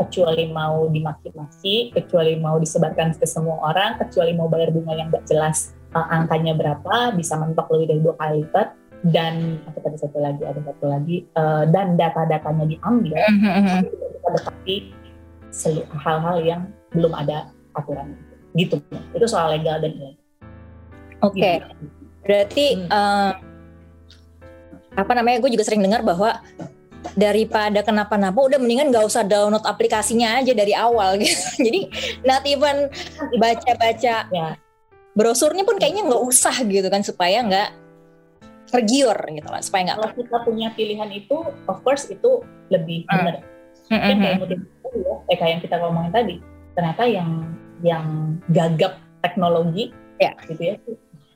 [0.00, 5.28] kecuali mau dimaki-maki, kecuali mau disebarkan ke semua orang, kecuali mau bayar bunga yang nggak
[5.28, 8.72] jelas uh, angkanya berapa, bisa mentok lebih dari dua kali lipat,
[9.12, 13.80] dan apa tadi satu lagi ada satu lagi uh, dan data-datanya diambil, mm-hmm.
[13.90, 14.76] kita dekati
[16.00, 16.62] hal-hal yang
[16.96, 18.16] belum ada aturan
[18.56, 18.80] gitu.
[19.12, 20.20] Itu soal legal dan ilegal.
[21.22, 21.54] Oke, okay.
[21.60, 21.84] gitu.
[22.24, 22.88] berarti hmm.
[22.90, 23.32] uh,
[24.96, 25.38] apa namanya?
[25.40, 26.40] Gue juga sering dengar bahwa
[27.18, 31.46] daripada kenapa-napa udah mendingan gak usah download aplikasinya aja dari awal gitu.
[31.60, 31.80] Jadi
[32.22, 32.88] not even
[33.36, 34.48] baca-baca ya.
[35.12, 37.68] brosurnya pun kayaknya nggak usah gitu kan supaya nggak
[38.72, 39.98] tergiur gitu lah supaya nggak.
[40.00, 41.36] Kalau kita punya pilihan itu,
[41.68, 42.40] of course itu
[42.72, 43.16] lebih hmm.
[43.20, 43.44] benar.
[43.92, 44.56] Hmm, hmm, kayak hmm.
[45.04, 46.36] ya, eh, kayak yang kita ngomongin tadi,
[46.72, 47.30] ternyata yang
[47.84, 48.06] yang
[48.48, 50.32] gagap teknologi ya.
[50.48, 50.74] gitu ya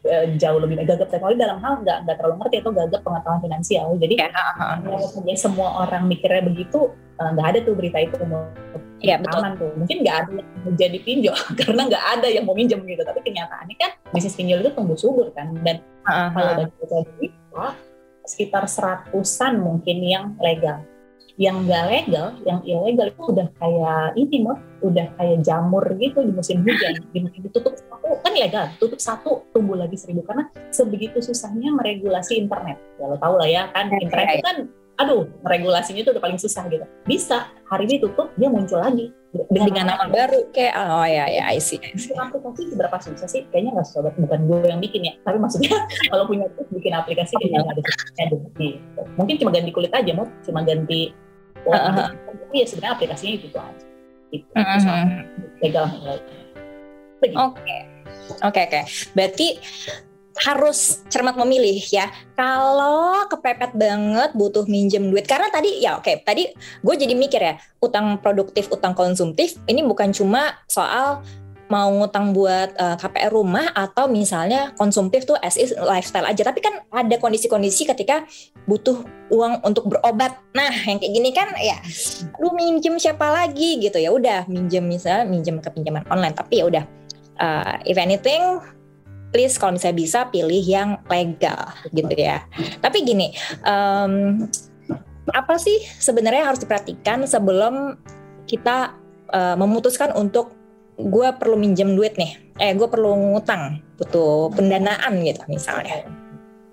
[0.06, 3.86] Eh, jauh lebih gagap teknologi dalam hal nggak nggak terlalu ngerti atau gagap pengetahuan finansial.
[3.98, 8.46] Jadi ya, uh, semua orang mikirnya begitu eh, nggak uh, ada tuh berita itu mau
[9.02, 9.38] ya, betul.
[9.42, 9.70] aman tuh.
[9.74, 13.02] Mungkin nggak ada yang menjadi pinjol karena nggak ada yang mau minjem gitu.
[13.02, 15.50] Tapi kenyataannya kan bisnis pinjol itu tumbuh subur kan.
[15.66, 16.28] Dan uh, -huh.
[16.32, 16.70] kalau dari
[17.18, 17.66] kita
[18.26, 20.82] sekitar seratusan mungkin yang legal
[21.36, 26.32] yang nggak legal, yang ilegal itu udah kayak ini mah, udah kayak jamur gitu di
[26.32, 26.96] musim hujan,
[27.44, 32.80] ditutup satu kan ilegal, tutup satu tumbuh lagi seribu karena sebegitu susahnya meregulasi internet.
[32.96, 34.58] Ya lo tau lah ya kan, internet itu kan,
[34.96, 36.88] aduh, meregulasinya itu udah paling susah gitu.
[37.04, 39.12] Bisa hari ini tutup, dia muncul lagi
[39.52, 42.16] dengan, dengan nama baru kayak oh ya ya I see, I see.
[42.16, 45.76] aplikasi seberapa susah sih kayaknya nggak susah bukan gue yang bikin ya tapi maksudnya
[46.10, 49.02] kalau punya bikin aplikasi kayaknya nggak ada susahnya gitu.
[49.20, 51.12] mungkin cuma ganti kulit aja mau cuma ganti
[51.66, 52.08] oh, uh-huh.
[52.14, 53.86] tapi ya sebenarnya aplikasinya itu tuh aja
[54.30, 55.06] gitu uh-huh.
[55.62, 55.86] legal
[57.16, 57.76] Oke,
[58.44, 58.80] oke, oke.
[59.16, 59.56] Berarti
[60.44, 62.12] harus cermat memilih ya.
[62.36, 66.52] Kalau kepepet banget butuh minjem duit karena tadi ya oke okay, tadi
[66.84, 71.24] gue jadi mikir ya utang produktif utang konsumtif ini bukan cuma soal
[71.66, 76.46] mau ngutang buat uh, eh, KPR rumah atau misalnya konsumtif tuh as is lifestyle aja.
[76.46, 78.22] Tapi kan ada kondisi-kondisi ketika
[78.70, 79.02] butuh
[79.34, 80.38] uang untuk berobat.
[80.54, 81.78] Nah yang kayak gini kan ya
[82.38, 83.82] lu minjem siapa lagi?
[83.82, 83.98] Gitu.
[83.98, 86.34] Ya udah minjem misalnya minjem ke pinjaman online.
[86.38, 86.84] Tapi ya udah
[87.42, 88.62] uh, if anything
[89.34, 92.46] please kalau misalnya bisa pilih yang legal gitu ya.
[92.78, 93.34] Tapi gini
[93.66, 94.46] um,
[95.34, 97.98] apa sih sebenarnya harus diperhatikan sebelum
[98.46, 98.94] kita
[99.34, 100.55] uh, memutuskan untuk
[100.96, 106.08] gue perlu minjem duit nih, eh gue perlu ngutang, butuh pendanaan gitu misalnya.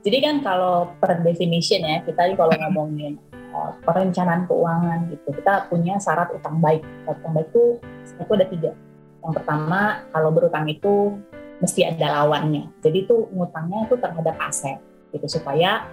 [0.03, 3.19] Jadi kan kalau per definition ya, kita kalau ngomongin
[3.55, 6.83] uh, perencanaan keuangan gitu, kita punya syarat utang baik.
[7.07, 7.79] Utang baik itu
[8.19, 8.71] itu ada tiga.
[9.23, 11.15] Yang pertama, kalau berutang itu
[11.63, 12.67] mesti ada lawannya.
[12.83, 14.79] Jadi itu ngutangnya itu terhadap aset
[15.15, 15.88] gitu supaya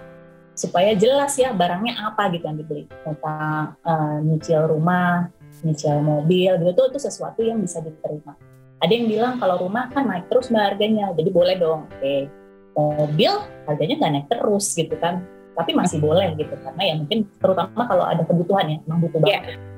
[0.51, 2.83] supaya jelas ya barangnya apa gitu yang dibeli.
[3.07, 5.31] Utang uh, nyicil rumah,
[5.61, 8.33] nyicil mobil gitu tuh itu sesuatu yang bisa diterima.
[8.81, 11.85] Ada yang bilang kalau rumah kan naik terus mbak harganya, jadi boleh dong.
[11.85, 12.25] Oke,
[12.73, 13.33] mobil
[13.69, 15.21] harganya nggak naik terus gitu kan,
[15.53, 19.53] tapi masih boleh gitu karena ya mungkin terutama kalau ada kebutuhan ya, memang butuh banget.
[19.53, 19.69] Yeah.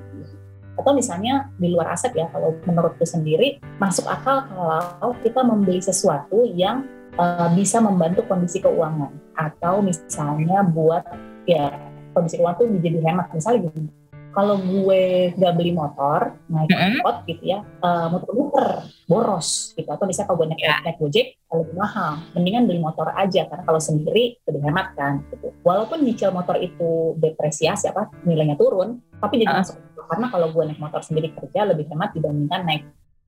[0.74, 6.48] Atau misalnya di luar aset ya, kalau menurutku sendiri masuk akal kalau kita membeli sesuatu
[6.50, 6.88] yang
[7.20, 11.04] uh, bisa membantu kondisi keuangan atau misalnya buat
[11.46, 11.76] ya
[12.18, 13.28] kondisi keuangan itu menjadi hemat.
[13.36, 13.90] Misalnya gini,
[14.34, 17.00] kalau gue gak beli motor naik mm-hmm.
[17.00, 20.82] angkot gitu ya uh, muter-muter boros gitu atau misalnya kalau gue naik, yeah.
[20.82, 25.54] naik gojek lebih mahal mendingan beli motor aja karena kalau sendiri lebih hemat kan gitu
[25.62, 29.58] walaupun nyicil motor itu depresiasi apa nilainya turun tapi jadi uh.
[29.62, 32.84] masuk karena kalau gue naik motor sendiri kerja lebih hemat dibandingkan naik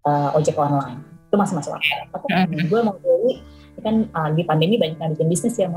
[0.10, 2.68] uh, ojek online itu masih masuk akal tapi mm-hmm.
[2.68, 3.46] gue mau beli
[3.86, 5.70] kan uh, di pandemi banyak yang bikin bisnis ya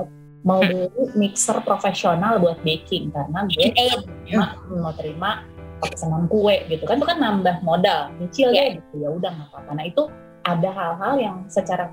[0.46, 5.31] mau mau beli mixer profesional buat baking karena gue terima, mau terima
[5.79, 8.74] pesanan kue gitu kan itu kan nambah modal nyicil yeah.
[8.74, 9.70] ya gitu ya udah nggak apa-apa.
[9.79, 10.03] Nah itu
[10.42, 11.92] ada hal-hal yang secara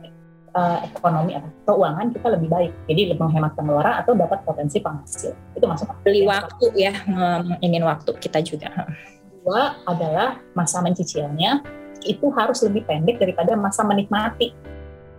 [0.55, 2.73] uh, ekonomi atau keuangan kita lebih baik.
[2.89, 5.33] Jadi lebih menghemat pengeluaran atau dapat potensi penghasil.
[5.53, 6.93] Itu masuk beli waktu ya
[7.61, 8.71] ingin waktu kita juga.
[9.45, 11.61] Dua adalah masa mencicilnya
[12.05, 14.53] itu harus lebih pendek daripada masa menikmati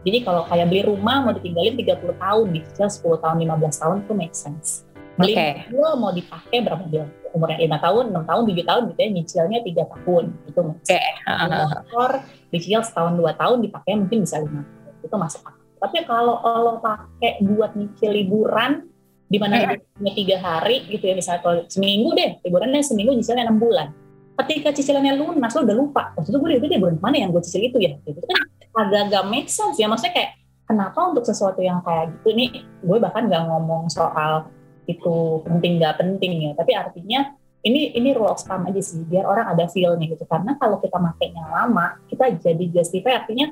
[0.07, 4.13] jadi kalau kayak beli rumah mau ditinggalin 30 tahun, dicicil 10 tahun, 15 tahun itu
[4.15, 4.87] make sense.
[5.19, 5.67] Beli okay.
[5.67, 7.11] mobil mau dipakai berapa dia?
[7.35, 10.25] Umurnya 5 tahun, 6 tahun, 7 tahun gitu ya, nyicilnya 3 tahun.
[10.47, 10.95] Itu make sense.
[10.95, 11.11] Okay.
[11.51, 12.11] Motor
[12.55, 14.95] dicicil setahun 2 tahun dipakai mungkin bisa 5 tahun.
[15.03, 15.59] Itu masuk akal.
[15.77, 18.87] Tapi kalau lo pakai buat nyicil liburan
[19.27, 23.59] di mana liburnya tiga hari gitu ya misalnya kalau seminggu deh liburannya seminggu nyicilnya enam
[23.59, 23.91] bulan
[24.37, 26.03] ketika cicilannya lunas lo udah lupa.
[26.17, 27.97] Waktu itu gue itu dia bulan mana yang gue cicil itu ya?
[28.05, 28.21] Gitu.
[28.21, 28.39] Kan
[28.77, 29.89] agak-agak make sense ya.
[29.89, 30.31] Maksudnya kayak
[30.69, 32.37] kenapa untuk sesuatu yang kayak gitu?
[32.37, 34.49] Nih gue bahkan gak ngomong soal
[34.85, 36.51] itu penting gak penting ya.
[36.53, 37.21] Tapi artinya
[37.67, 40.29] ini ini rule of thumb aja sih biar orang ada feelnya gitu.
[40.29, 43.51] Karena kalau kita makainya lama kita jadi justify artinya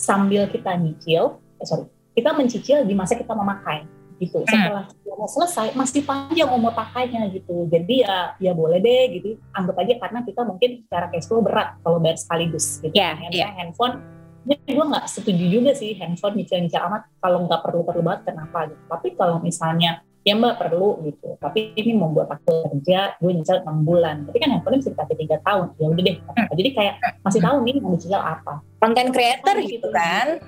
[0.00, 3.86] sambil kita nyicil eh, sorry kita mencicil di masa kita memakai
[4.22, 4.38] gitu.
[4.46, 4.50] Hmm.
[4.50, 5.26] setelah hmm.
[5.26, 7.66] selesai masih panjang umur pakainya gitu.
[7.66, 9.28] Jadi ya ya boleh deh gitu.
[9.50, 12.94] Anggap aja karena kita mungkin secara cash flow berat kalau bayar sekaligus gitu.
[12.94, 13.50] Yeah, yeah.
[13.58, 13.98] handphone
[14.42, 18.30] ya gue nggak setuju juga sih handphone nyicil-nyicil amat kalau nggak perlu-perlu banget.
[18.30, 18.82] Kenapa gitu?
[18.86, 21.34] Tapi kalau misalnya ya mbak perlu gitu.
[21.42, 24.26] Tapi ini mau buat aku kerja gue nyicil 6 bulan.
[24.30, 25.66] Tapi kan handphone bisa dikasih tiga tahun.
[25.78, 26.16] Ya udah deh.
[26.22, 26.54] Hmm.
[26.54, 26.94] jadi kayak
[27.26, 28.54] masih tahu nih mau nyicil apa.
[28.78, 30.42] Konten creator oh, gitu kan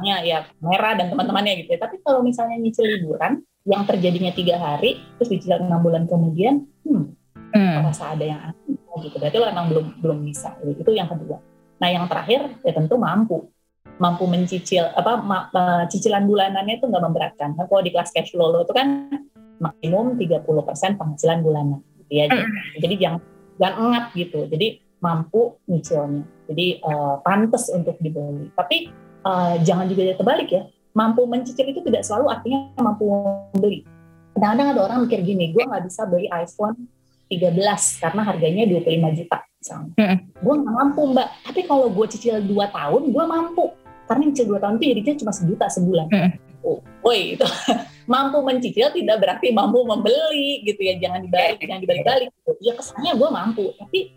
[0.00, 4.56] nah, ya merah dan teman-temannya gitu ya tapi kalau misalnya nyicil liburan yang terjadinya tiga
[4.56, 7.12] hari terus dicicil enam bulan kemudian hmm,
[7.52, 7.74] hmm.
[7.82, 11.42] merasa ada yang aneh gitu berarti lo emang belum belum bisa itu yang kedua
[11.76, 13.50] nah yang terakhir ya tentu mampu
[13.96, 17.56] mampu mencicil apa ma, uh, cicilan bulanannya itu nggak memberatkan.
[17.56, 19.08] Nah, kalau di kelas cash flow lo itu kan
[19.56, 22.24] maksimum 30% penghasilan bulanan gitu ya.
[22.28, 22.44] Jadi,
[22.84, 23.20] jadi jangan
[23.56, 24.40] jangan engat gitu.
[24.52, 24.66] Jadi
[25.00, 26.24] mampu nyicilnya.
[26.52, 28.52] Jadi uh, pantas untuk dibeli.
[28.52, 28.92] Tapi
[29.26, 30.62] uh, jangan juga terbalik ya.
[30.94, 33.04] Mampu mencicil itu tidak selalu artinya mampu
[33.52, 33.84] membeli.
[34.32, 36.88] Kadang-kadang ada orang mikir gini, gue nggak bisa beli iPhone
[37.28, 37.52] 13
[38.00, 39.92] karena harganya 25 juta misalnya.
[39.98, 43.64] Mm Gue nggak mampu mbak, tapi kalau gue cicil 2 tahun, gue mampu
[44.06, 46.06] karena cicil dua tahun itu jadinya cuma sejuta sebulan.
[46.14, 46.30] Mm.
[46.66, 47.46] Oh, woi itu
[48.10, 52.52] mampu mencicil tidak berarti mampu membeli gitu ya jangan dibalik jangan dibalik-balik gitu.
[52.58, 54.10] ya kesannya gue mampu tapi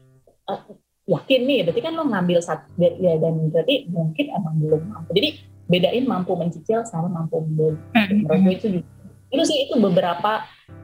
[0.49, 0.61] uh,
[1.09, 5.29] yakin nih berarti kan lo ngambil satu ya dan berarti mungkin emang belum mampu jadi
[5.69, 7.77] bedain mampu mencicil sama mampu membeli
[8.25, 8.89] menurut gue itu juga
[9.29, 10.41] itu sih itu beberapa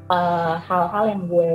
[0.10, 1.54] eh, hal-hal uh, yang gue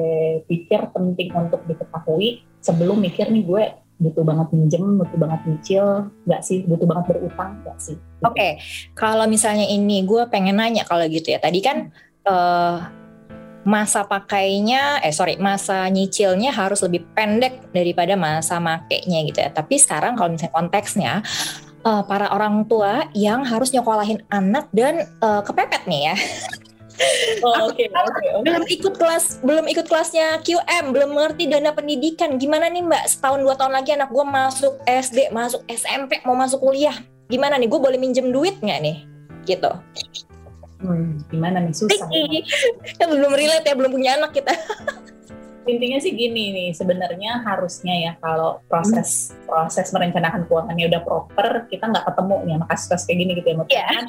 [0.51, 3.65] pikir penting untuk diketahui sebelum mikir nih gue
[4.01, 6.65] butuh banget minjem, butuh banget nyicil, nggak sih?
[6.65, 8.01] Butuh banget berutang, nggak sih?
[8.01, 8.25] Gitu.
[8.25, 8.53] Oke, okay.
[8.97, 11.37] kalau misalnya ini gue pengen nanya kalau gitu ya.
[11.37, 11.93] Tadi kan
[12.25, 12.81] uh,
[13.65, 19.51] masa pakainya, eh sorry, masa nyicilnya harus lebih pendek daripada masa makainya gitu ya.
[19.53, 21.13] Tapi sekarang kalau misalnya konteksnya,
[21.85, 26.17] uh, para orang tua yang harus nyokolahin anak dan uh, kepepet nih ya.
[27.41, 28.45] Oh, oke, okay, okay, okay.
[28.45, 32.37] Belum ikut kelas, belum ikut kelasnya QM, belum mengerti dana pendidikan.
[32.37, 33.05] Gimana nih Mbak?
[33.09, 36.93] Setahun dua tahun lagi anak gue masuk SD, masuk SMP, mau masuk kuliah.
[37.33, 37.73] Gimana nih?
[37.73, 38.97] Gue boleh minjem duit nggak nih?
[39.49, 39.71] Gitu.
[40.81, 42.09] Hmm, gimana nih susah?
[42.09, 43.05] ya.
[43.05, 44.53] belum relate ya, belum punya anak kita.
[45.71, 49.45] Intinya sih gini nih, sebenarnya harusnya ya kalau proses hmm.
[49.45, 53.57] proses merencanakan keuangannya udah proper, kita nggak ketemu nih sama kasus kayak gini gitu ya.
[53.69, 54.09] Yeah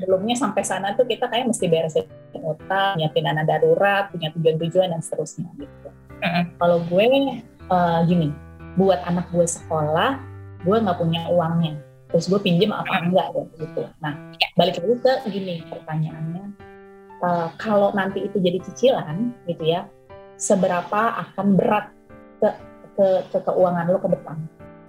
[0.00, 2.06] sebelumnya sampai sana tuh kita kayak mesti beresin
[2.40, 5.88] utang, nyiapin dana darurat, punya tujuan-tujuan dan seterusnya gitu.
[5.90, 6.44] Uh-huh.
[6.56, 7.04] Kalau gue
[7.68, 8.32] uh, gini,
[8.78, 10.16] buat anak gue sekolah,
[10.62, 11.74] gue nggak punya uangnya,
[12.10, 13.06] terus gue pinjam apa uh-huh.
[13.06, 13.82] enggak gitu.
[14.02, 14.48] Nah, ya.
[14.58, 16.44] balik lagi ke gini pertanyaannya,
[17.22, 19.86] uh, kalau nanti itu jadi cicilan gitu ya,
[20.36, 21.86] seberapa akan berat
[22.42, 22.50] ke
[22.98, 24.36] ke, ke keuangan lo ke depan?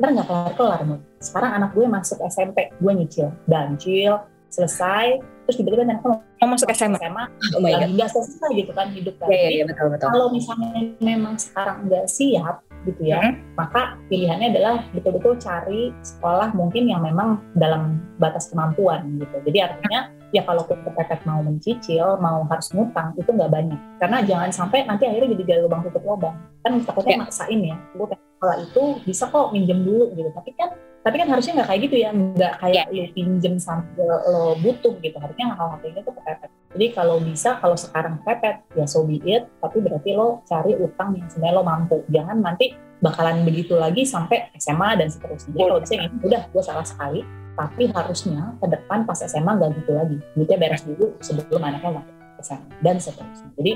[0.02, 1.00] Ntar nggak kelar-kelar nih.
[1.22, 7.00] Sekarang anak gue masuk SMP, gue nyicil, dancil, selesai terus tiba-tiba nanti mau masuk SMA,
[7.02, 7.26] SMA
[7.58, 9.28] oh lagi nggak selesai gitu kan hidup kan.
[9.32, 10.08] Yeah, yeah, yeah, betul, betul.
[10.12, 13.56] Kalau misalnya memang sekarang nggak siap gitu ya, hmm.
[13.58, 19.38] maka pilihannya adalah betul-betul cari sekolah mungkin yang memang dalam batas kemampuan gitu.
[19.46, 23.80] Jadi artinya ya kalau kepepet mau mencicil, mau harus ngutang itu nggak banyak.
[24.00, 26.36] Karena jangan sampai nanti akhirnya jadi jalur lubang tutup lubang.
[26.66, 27.22] Kan takutnya yeah.
[27.22, 30.30] maksain ya, gue sekolah itu bisa kok minjem dulu gitu.
[30.34, 30.70] Tapi kan
[31.02, 33.10] tapi kan harusnya nggak kayak gitu ya nggak kayak yeah.
[33.10, 37.76] lu pinjem sambil lo butuh gitu harusnya hal-hal kayak gitu kepepet jadi kalau bisa kalau
[37.76, 39.48] sekarang kepepet ya so be it.
[39.60, 41.98] Tapi berarti lo cari utang yang sebenarnya lo mampu.
[42.08, 42.72] Jangan nanti
[43.04, 45.52] bakalan begitu lagi sampai SMA dan seterusnya.
[45.52, 47.22] Jadi kalau bisa ini udah gue salah sekali.
[47.52, 50.18] Tapi harusnya ke depan pas SMA nggak gitu lagi.
[50.40, 53.50] Duitnya beres dulu sebelum anaknya masuk SMA dan seterusnya.
[53.60, 53.72] Jadi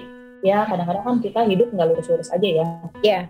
[0.48, 2.68] ya kadang-kadang kan kita hidup nggak lurus-lurus aja ya.
[3.04, 3.12] Iya.
[3.12, 3.24] Yeah.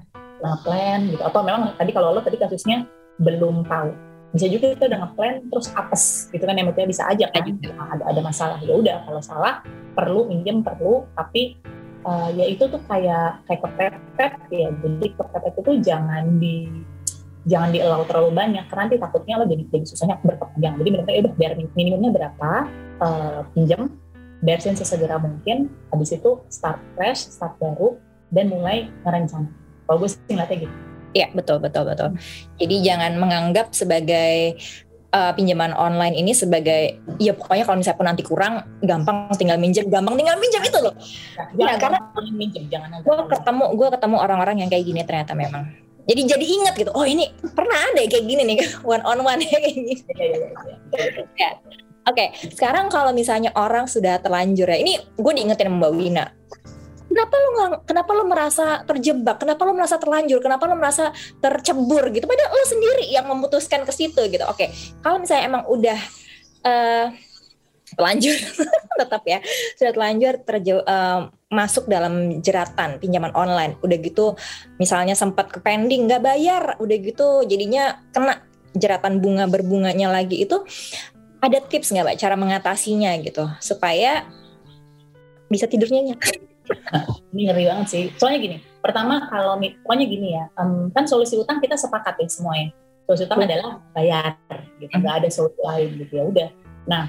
[0.44, 1.24] nah plan gitu.
[1.26, 2.86] Atau memang tadi kalau lo tadi kasusnya
[3.18, 7.48] belum tahu bisa juga kita udah ngeplan terus apes gitu kan yang bisa aja kan.
[7.48, 8.60] Nah, ada ada masalah.
[8.60, 9.64] Ya udah kalau salah
[9.96, 11.56] perlu minjem perlu tapi
[12.04, 14.68] uh, ya itu tuh kayak kayak kepepet ya.
[14.76, 16.68] Jadi kepepet itu jangan di
[17.48, 21.22] jangan dielau terlalu banyak karena nanti takutnya lo jadi jadi susahnya berkepanjang jadi benar ya
[21.22, 22.52] udah biar minimumnya berapa
[23.06, 23.94] uh, pinjam
[24.42, 28.02] beresin sesegera mungkin habis itu start fresh start baru
[28.34, 29.48] dan mulai ngerencana.
[29.86, 30.85] Kalau gue sih ngeliatnya gitu
[31.16, 32.12] Iya betul betul betul.
[32.60, 34.60] Jadi jangan menganggap sebagai
[35.16, 39.88] uh, pinjaman online ini sebagai ya pokoknya kalau misalnya pun nanti kurang gampang tinggal minjem
[39.88, 40.92] gampang tinggal minjem itu loh.
[41.56, 42.04] Ya, ya karena
[42.36, 43.00] minjem jangan.
[43.00, 45.72] Gue ketemu gue ketemu orang-orang yang kayak gini ternyata memang.
[46.06, 46.92] Jadi jadi ingat gitu.
[46.92, 49.94] Oh ini pernah ada kayak gini nih one on one ya kayak gini.
[50.20, 50.38] Ya, ya,
[51.00, 51.50] ya, ya.
[52.06, 56.30] Oke, okay, sekarang kalau misalnya orang sudah terlanjur ya, ini gue diingetin Mbak Wina
[57.06, 59.38] kenapa lo nggak kenapa lo merasa terjebak?
[59.42, 60.40] Kenapa lo merasa terlanjur?
[60.42, 62.26] Kenapa lo merasa tercebur gitu?
[62.26, 64.46] Padahal lo sendiri yang memutuskan ke situ gitu.
[64.46, 64.70] Oke
[65.02, 66.00] kalau misalnya emang udah
[66.66, 67.08] uh,
[69.00, 69.40] tetap ya
[69.78, 74.36] sudah telanjur terjauh uh, masuk dalam jeratan pinjaman online udah gitu
[74.82, 78.42] misalnya sempat ke pending nggak bayar udah gitu jadinya kena
[78.76, 80.66] jeratan bunga berbunganya lagi itu
[81.40, 84.28] ada tips nggak mbak cara mengatasinya gitu supaya
[85.48, 86.20] bisa tidur nyenyak
[87.34, 88.04] ini ngeri banget sih.
[88.18, 92.70] Soalnya gini pertama kalau pokoknya gini ya um, kan solusi utang kita sepakat ya semuanya
[93.10, 94.38] solusi utang adalah bayar
[94.78, 96.50] gitu nggak ada solusi lain gitu ya udah.
[96.86, 97.04] Nah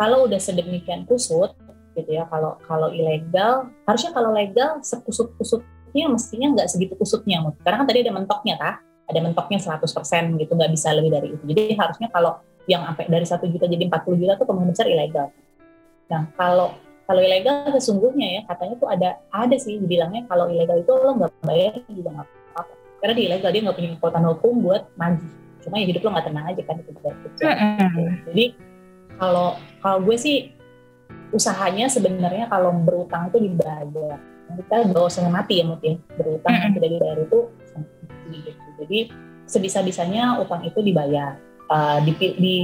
[0.00, 1.54] kalau udah sedemikian kusut
[1.94, 7.82] gitu ya kalau kalau ilegal harusnya kalau legal sekusut kusutnya mestinya nggak segitu kusutnya karena
[7.82, 8.74] kan tadi ada mentoknya kah
[9.10, 11.44] ada mentoknya 100% gitu nggak bisa lebih dari itu.
[11.50, 12.38] Jadi harusnya kalau
[12.70, 15.34] yang sampai dari satu juta jadi 40 juta tuh kemungkinan besar ilegal.
[16.06, 16.78] Nah kalau
[17.10, 21.42] kalau ilegal sesungguhnya ya katanya tuh ada ada sih dibilangnya kalau ilegal itu lo nggak
[21.42, 22.74] bayar juga nggak apa-apa.
[23.02, 25.26] Karena di ilegal dia nggak punya kekuatan hukum buat maju.
[25.58, 26.90] Cuma ya hidup lo nggak tenang aja kan itu
[28.30, 28.44] jadi
[29.18, 30.54] kalau kalau gue sih
[31.34, 34.14] usahanya sebenarnya kalau berutang itu dibayar.
[34.50, 36.14] Kita bawa setengah mati ya mungkin ya.
[36.14, 36.74] berutang mm -hmm.
[36.78, 37.38] tidak dibayar itu
[38.30, 38.50] gitu.
[38.86, 38.98] jadi
[39.50, 41.34] sebisa-bisanya utang itu dibayar.
[41.66, 42.56] Uh, di, di,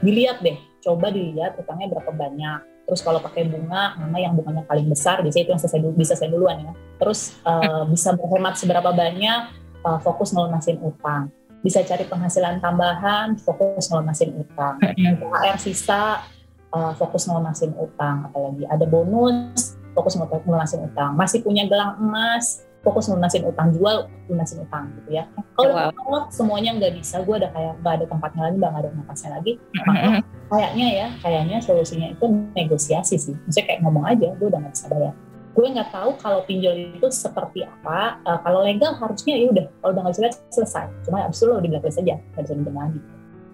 [0.00, 0.56] dilihat deh.
[0.80, 5.46] Coba dilihat utangnya berapa banyak terus kalau pakai bunga mana yang bunganya paling besar biasanya
[5.46, 6.72] itu yang selesai dulu bisa saya duluan ya.
[6.98, 9.40] Terus uh, bisa berhemat seberapa banyak
[9.86, 11.30] uh, fokus ngelunasin utang.
[11.62, 14.82] Bisa cari penghasilan tambahan fokus ngelunasin utang.
[14.82, 16.26] THR sisa
[16.74, 18.26] uh, fokus ngelunasin utang.
[18.26, 21.14] Apalagi ada bonus fokus ngelunasin utang.
[21.14, 25.24] Masih punya gelang emas fokus ngelunasin utang jual lunasin utang gitu ya.
[25.56, 26.24] Kalau wow.
[26.32, 27.20] semuanya nggak bisa.
[27.20, 29.52] Gue ada kayak nggak ada tempatnya lagi nggak ada napasnya lagi.
[29.84, 32.24] Maka kayaknya ya kayaknya solusinya itu
[32.56, 33.36] negosiasi sih.
[33.44, 35.14] Misalnya kayak ngomong aja gue udah nggak bisa bayar.
[35.50, 38.16] Gue nggak tahu kalau pinjol itu seperti apa.
[38.24, 40.86] Uh, kalau legal harusnya ya udah kalau udah nggak bisa selesai.
[41.04, 43.00] Cuma abis itu lo di blacklist aja nggak bisa pinjam lagi.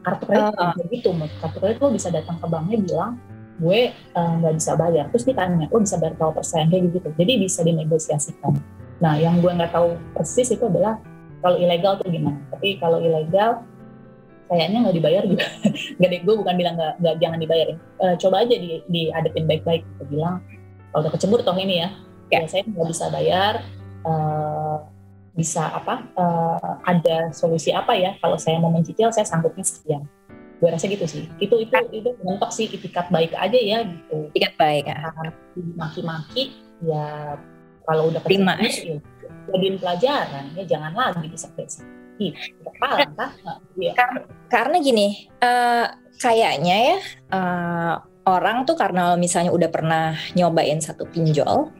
[0.06, 0.86] Kartu kredit uh.
[0.86, 1.10] gitu
[1.42, 3.12] kartu kredit lo bisa datang ke banknya bilang
[3.56, 5.10] gue eh, nggak uh, bisa bayar.
[5.10, 6.70] Terus ditanya lo bisa bayar berapa persen?
[6.70, 7.08] Kayak gitu.
[7.18, 8.54] Jadi bisa dinegosiasikan
[8.96, 10.96] nah yang gue nggak tahu persis itu adalah
[11.46, 12.38] kalau ilegal tuh gimana.
[12.50, 13.62] Tapi kalau ilegal
[14.50, 15.46] kayaknya nggak dibayar juga.
[15.98, 19.82] Nggak deh gue bukan bilang nggak jangan dibayarin uh, coba aja di diadepin baik-baik.
[20.02, 20.42] Gue bilang
[20.90, 21.88] kalau udah kecebur toh ini ya,
[22.30, 22.46] ya.
[22.46, 23.62] Saya nggak bisa bayar
[24.06, 24.78] uh,
[25.36, 28.14] bisa apa uh, ada solusi apa ya?
[28.22, 30.02] Kalau saya mau mencicil saya sanggupnya sekian.
[30.56, 31.28] Gue rasa gitu sih.
[31.42, 34.30] Itu itu itu mentok sih itikat baik aja ya gitu.
[34.32, 35.10] Itikat baik ya.
[35.74, 36.54] Maki-maki
[36.86, 37.34] ya
[37.86, 38.98] kalau udah terima ya,
[39.54, 41.70] jadiin pelajaran ya jangan lagi disepet
[42.18, 42.36] gitu
[43.78, 43.92] ya.
[44.50, 45.86] karena gini uh,
[46.18, 46.98] kayaknya ya
[47.30, 47.94] uh,
[48.26, 51.70] orang tuh karena misalnya udah pernah nyobain satu pinjol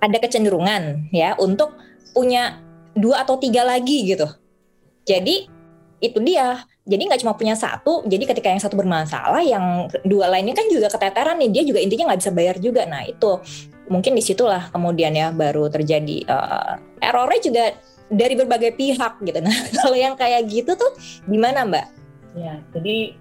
[0.00, 1.76] ada kecenderungan ya untuk
[2.12, 2.60] punya
[2.94, 4.28] dua atau tiga lagi gitu.
[5.04, 5.48] Jadi
[5.98, 6.62] itu dia.
[6.84, 8.04] Jadi nggak cuma punya satu.
[8.04, 11.50] Jadi ketika yang satu bermasalah, yang dua lainnya kan juga keteteran nih.
[11.50, 12.82] Dia juga intinya nggak bisa bayar juga.
[12.84, 13.40] Nah itu
[13.88, 17.64] mungkin di situlah kemudian ya baru terjadi uh, errornya juga
[18.08, 19.38] dari berbagai pihak gitu.
[19.40, 20.92] Nah kalau yang kayak gitu tuh
[21.28, 21.86] gimana Mbak?
[22.34, 23.16] Ya jadi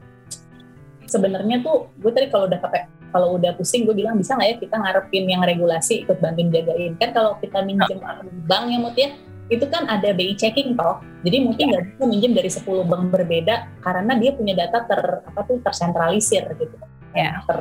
[1.07, 2.81] sebenarnya tuh gue tadi kalau udah pakai
[3.13, 6.97] kalau udah pusing gue bilang bisa nggak ya kita ngarepin yang regulasi ikut bantuin jagain
[6.97, 8.25] kan kalau kita minjem oh.
[8.49, 9.13] bank ya mut ya
[9.51, 11.03] itu kan ada BI checking toh.
[11.23, 15.39] Jadi mungkin nggak bisa minjem dari 10 bank berbeda karena dia punya data ter apa
[15.43, 16.75] tuh tersentralisir gitu.
[17.13, 17.57] Ya ter,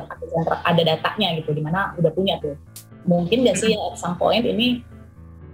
[0.63, 2.55] ada datanya gitu di mana udah punya tuh.
[3.03, 4.83] Mungkin nggak sih at some point ini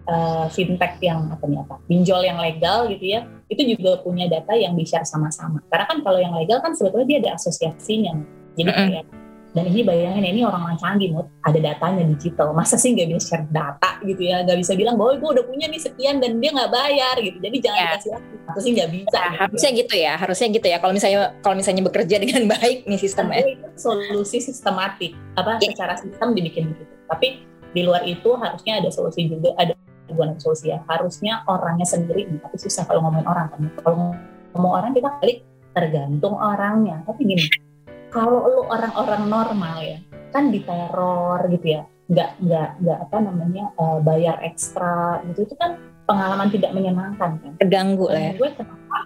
[0.05, 4.53] uh, fintech yang apa nih apa pinjol yang legal gitu ya itu juga punya data
[4.53, 5.65] yang bisa sama-sama.
[5.73, 8.13] Karena kan kalau yang legal kan sebetulnya dia ada asosiasinya.
[8.53, 12.53] Jadi mm -hmm dan ini bayangin ini orang yang canggih mood ada datanya digital.
[12.53, 14.45] Masa sih nggak bisa share data gitu ya?
[14.45, 17.37] Nggak bisa bilang bahwa gue udah punya nih sekian dan dia nggak bayar gitu.
[17.41, 17.89] Jadi jangan ya.
[17.89, 18.35] dikasih lagi.
[18.45, 19.41] Masa sih nggak bisa nah, gitu.
[19.41, 20.77] harusnya gitu ya harusnya gitu ya.
[20.77, 25.17] Kalau misalnya kalau misalnya bekerja dengan baik nih sistemnya itu solusi sistematik.
[25.33, 25.73] Apa ya.
[25.73, 27.41] secara sistem dibikin begitu tapi
[27.73, 29.73] di luar itu harusnya ada solusi juga ada
[30.13, 30.77] bukan solusi ya.
[30.85, 33.61] Harusnya orangnya sendiri tapi susah kalau ngomongin orang kan.
[33.81, 34.13] Kalau
[34.53, 35.41] ngomong orang kita balik
[35.73, 37.01] tergantung orangnya.
[37.09, 37.68] Tapi gini
[38.09, 39.97] kalau lu orang-orang normal ya
[40.29, 45.77] kan diteror gitu ya nggak nggak nggak apa namanya uh, bayar ekstra gitu itu kan
[46.09, 47.51] pengalaman tidak menyenangkan kan.
[47.61, 48.33] Terganggu lah ya.
[48.33, 48.97] Gue kenapa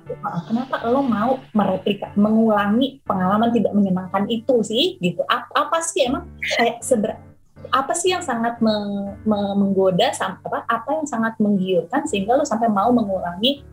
[0.47, 5.19] kenapa lo mau mereplika mengulangi pengalaman tidak menyenangkan itu sih gitu?
[5.27, 7.19] Apa, apa sih emang kayak seber
[7.71, 8.75] apa sih yang sangat me,
[9.23, 13.63] me, menggoda apa apa yang sangat menggiurkan sehingga lo sampai mau mengulangi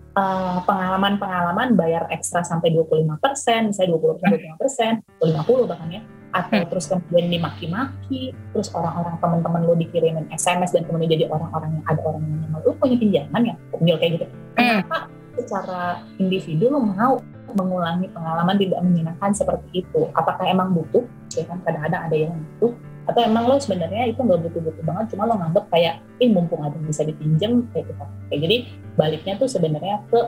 [0.66, 4.92] pengalaman-pengalaman uh, bayar ekstra sampai 25 persen, misalnya 20 persen, 25 persen,
[5.22, 6.68] 50 bahkan ya, atau hmm.
[6.70, 12.00] terus kemudian dimaki-maki, terus orang-orang teman-teman lo dikirimin SMS dan kemudian jadi orang-orang yang ada
[12.02, 14.26] orang yang lo punya pinjaman ya, pinjol kayak gitu.
[14.58, 14.82] Hmm.
[14.82, 14.98] Kenapa
[15.38, 15.82] secara
[16.18, 20.10] individu lo mau mengulangi pengalaman tidak menyenangkan seperti itu?
[20.14, 21.02] Apakah emang butuh?
[21.34, 22.72] Ya kan kadang-kadang ada yang butuh,
[23.08, 26.76] atau emang lo sebenarnya itu nggak butuh-butuh banget, cuma lo nganggap kayak, ih mumpung ada
[26.84, 28.04] bisa dipinjam kayak gitu.
[28.28, 28.56] Kayak jadi
[28.96, 30.20] baliknya tuh sebenarnya ke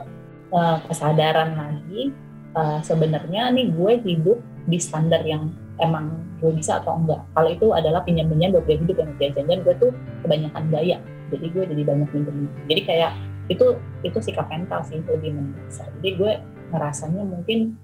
[0.53, 2.11] uh, kesadaran lagi
[2.57, 5.51] uh, sebenarnya nih gue hidup di standar yang
[5.81, 7.21] emang gue bisa atau enggak.
[7.33, 9.91] Kalau itu adalah pinjam-pinjam buat gue hidup yang jajan dan gue tuh
[10.25, 10.97] kebanyakan gaya.
[11.33, 12.35] Jadi gue jadi banyak pinjam.
[12.69, 13.11] Jadi kayak
[13.51, 13.75] itu
[14.07, 15.87] itu sikap mental sih lebih mendasar.
[15.99, 16.31] Jadi gue
[16.71, 17.75] ngerasanya mungkin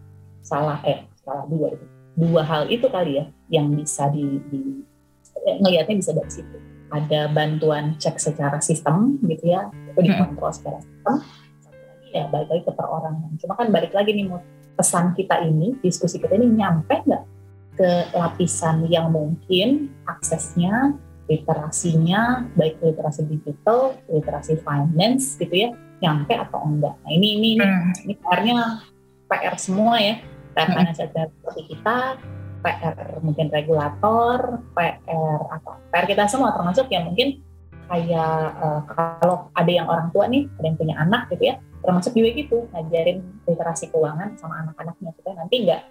[0.41, 1.85] salah eh salah dua itu
[2.15, 4.59] dua hal itu kali ya yang bisa di, di
[5.45, 6.57] eh, ngelihatnya bisa dari situ.
[6.89, 11.21] Ada bantuan cek secara sistem gitu ya, itu dikontrol secara sistem.
[11.61, 13.31] Satu lagi ya balik lagi ke perorangan.
[13.37, 14.25] Cuma kan balik lagi nih
[14.73, 17.23] pesan kita ini, diskusi kita ini nyampe nggak
[17.79, 20.97] ke lapisan yang mungkin aksesnya,
[21.31, 25.69] literasinya, baik literasi digital, literasi finance gitu ya,
[26.03, 26.95] nyampe atau enggak.
[26.99, 28.03] Nah ini ini hmm.
[28.03, 28.57] ini PR-nya
[29.31, 30.19] PR semua ya,
[30.59, 30.75] PR hmm.
[30.75, 32.19] financial seperti kita,
[32.59, 37.39] PR mungkin regulator, PR apa, PR kita semua termasuk yang mungkin
[37.87, 42.11] kayak uh, kalau ada yang orang tua nih, ada yang punya anak gitu ya, termasuk
[42.11, 45.81] juga gitu ngajarin literasi keuangan sama anak-anaknya supaya nanti nggak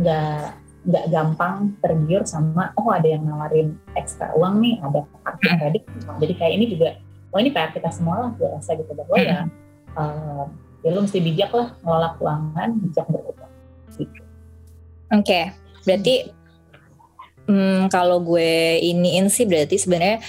[0.00, 0.40] nggak
[0.84, 5.58] nggak gampang tergiur sama oh ada yang nawarin ekstra uang nih ada kartu hmm.
[5.60, 5.82] kredit
[6.20, 6.88] jadi kayak ini juga
[7.32, 9.48] oh ini PR kita semua lah gue rasa gitu bahwa ya
[9.96, 10.44] uh,
[10.84, 13.43] ya lu mesti bijak lah ngelola keuangan bijak berutang
[14.00, 14.10] Oke,
[15.10, 15.44] okay.
[15.86, 16.14] berarti
[17.48, 20.20] hmm, kalau gue iniin sih berarti sebenarnya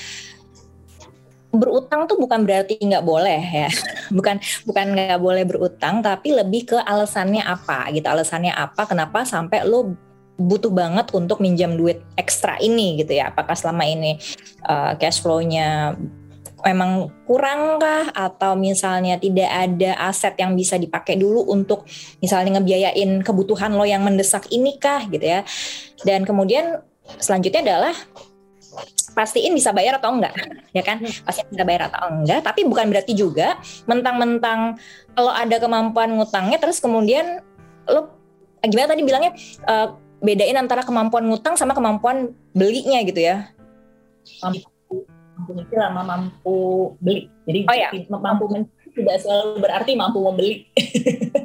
[1.55, 3.69] berutang tuh bukan berarti nggak boleh ya
[4.17, 9.63] bukan bukan nggak boleh berutang tapi lebih ke alasannya apa gitu alasannya apa kenapa sampai
[9.63, 9.95] lo
[10.35, 14.19] butuh banget untuk minjam duit ekstra ini gitu ya apakah selama ini
[14.67, 15.95] uh, cash flow-nya
[16.65, 18.09] memang kurang kah?
[18.11, 21.85] Atau misalnya tidak ada aset yang bisa dipakai dulu untuk
[22.19, 25.45] misalnya ngebiayain kebutuhan lo yang mendesak ini kah gitu ya.
[26.01, 26.81] Dan kemudian
[27.21, 27.95] selanjutnya adalah
[29.15, 30.35] pastiin bisa bayar atau enggak
[30.75, 30.99] ya kan?
[30.99, 33.55] Pasti bisa bayar atau enggak tapi bukan berarti juga
[33.87, 34.75] mentang-mentang
[35.15, 37.39] kalau ada kemampuan ngutangnya terus kemudian
[37.87, 38.11] lo
[38.65, 39.31] gimana tadi bilangnya?
[39.63, 43.53] Uh, bedain antara kemampuan ngutang sama kemampuan belinya gitu ya
[45.35, 46.57] mampu nyicil sama mampu
[47.03, 47.27] beli.
[47.45, 47.89] Jadi oh, ya.
[48.09, 50.71] mampu mencari tidak selalu berarti mampu membeli.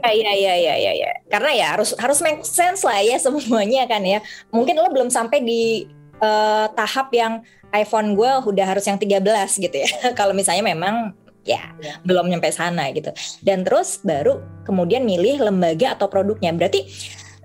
[0.06, 1.10] Iya iya iya iya ya.
[1.26, 4.22] karena ya harus harus make sense lah ya semuanya kan ya.
[4.54, 5.90] Mungkin lo belum sampai di
[6.22, 7.42] uh, tahap yang
[7.74, 9.22] iPhone gue udah harus yang 13
[9.58, 9.90] gitu ya.
[10.18, 13.10] Kalau misalnya memang ya, ya belum nyampe sana gitu.
[13.42, 16.54] Dan terus baru kemudian milih lembaga atau produknya.
[16.54, 16.86] Berarti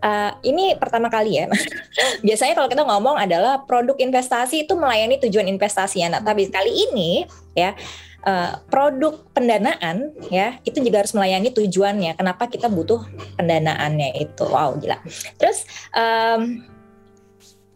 [0.06, 1.50] Uh, ini pertama kali ya.
[2.26, 6.14] Biasanya kalau kita ngomong adalah produk investasi itu melayani tujuan investasi ya.
[6.14, 7.26] Nah, tapi kali ini
[7.58, 7.74] ya
[8.22, 12.14] uh, produk pendanaan ya itu juga harus melayani tujuannya.
[12.22, 13.02] Kenapa kita butuh
[13.34, 14.46] pendanaannya itu?
[14.46, 15.02] Wow, gila.
[15.42, 15.66] Terus
[15.98, 16.62] um,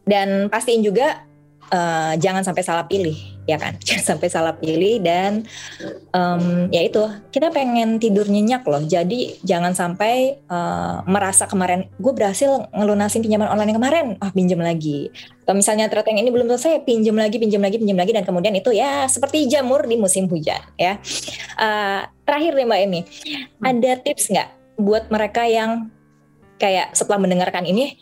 [0.06, 1.26] dan pastiin juga
[1.74, 3.18] uh, jangan sampai salah pilih
[3.50, 3.74] ya kan?
[3.88, 5.50] Jangan sampai salah pilih dan
[6.14, 7.02] um, ya itu
[7.34, 8.86] kita pengen tidur nyenyak loh.
[8.86, 14.62] Jadi jangan sampai uh, merasa kemarin gue berhasil ngelunasin pinjaman online yang kemarin ah pinjam
[14.62, 15.10] lagi.
[15.46, 18.54] Atau misalnya ternyata yang ini belum selesai pinjam lagi pinjam lagi pinjam lagi dan kemudian
[18.54, 21.02] itu ya seperti jamur di musim hujan ya.
[21.58, 23.02] Uh, terakhir nih mbak Emi
[23.66, 25.90] ada tips nggak buat mereka yang
[26.60, 27.96] kayak setelah mendengarkan ini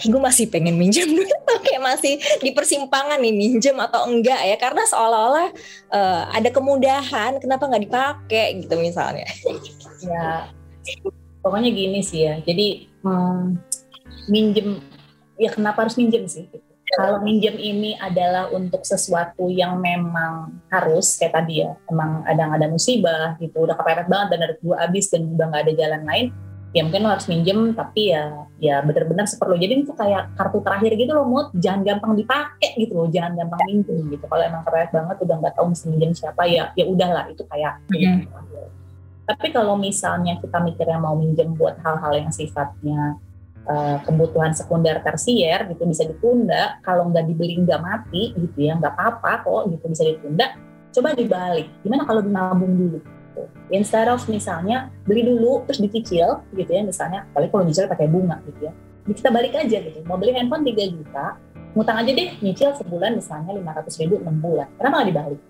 [0.00, 1.30] gue masih pengen minjem duit
[1.62, 4.56] kayak masih di persimpangan nih minjem atau enggak ya.
[4.58, 5.48] Karena seolah-olah
[5.92, 9.28] uh, ada kemudahan kenapa nggak dipakai gitu misalnya.
[10.02, 10.50] Ya
[11.46, 12.42] pokoknya gini sih ya.
[12.42, 13.54] Jadi hmm,
[14.26, 14.82] minjem
[15.38, 16.50] ya kenapa harus minjem sih?
[16.98, 22.66] Kalau minjem ini adalah untuk sesuatu yang memang harus kayak tadi ya emang ada ada
[22.66, 26.26] musibah gitu udah kepepet banget dan ada dua habis dan udah nggak ada jalan lain
[26.72, 29.60] ya mungkin lo harus minjem tapi ya ya benar-benar seperlu.
[29.60, 33.60] Jadi itu kayak kartu terakhir gitu loh mood jangan gampang dipakai gitu loh jangan gampang
[33.68, 34.24] minjem gitu.
[34.24, 37.78] Kalau emang keren banget udah nggak tahu mesti minjem siapa ya ya udahlah itu kayak
[37.92, 38.24] mm.
[39.22, 43.20] tapi kalau misalnya kita mikirnya mau minjem buat hal-hal yang sifatnya
[43.68, 46.80] uh, kebutuhan sekunder tersier gitu bisa ditunda.
[46.80, 50.56] Kalau nggak dibeli nggak mati gitu ya nggak apa-apa kok gitu bisa ditunda.
[50.92, 51.68] Coba dibalik.
[51.84, 53.48] Gimana kalau dinabung dulu gitu.
[53.72, 58.44] Instead of misalnya beli dulu terus dicicil gitu ya misalnya, kali kalau nyicil pakai bunga
[58.44, 58.72] gitu ya.
[59.08, 61.40] Kita balik aja gitu, mau beli handphone 3 juta,
[61.72, 64.68] ngutang aja deh nyicil sebulan misalnya 500 ribu 6 bulan.
[64.76, 65.40] Kenapa nggak dibalik?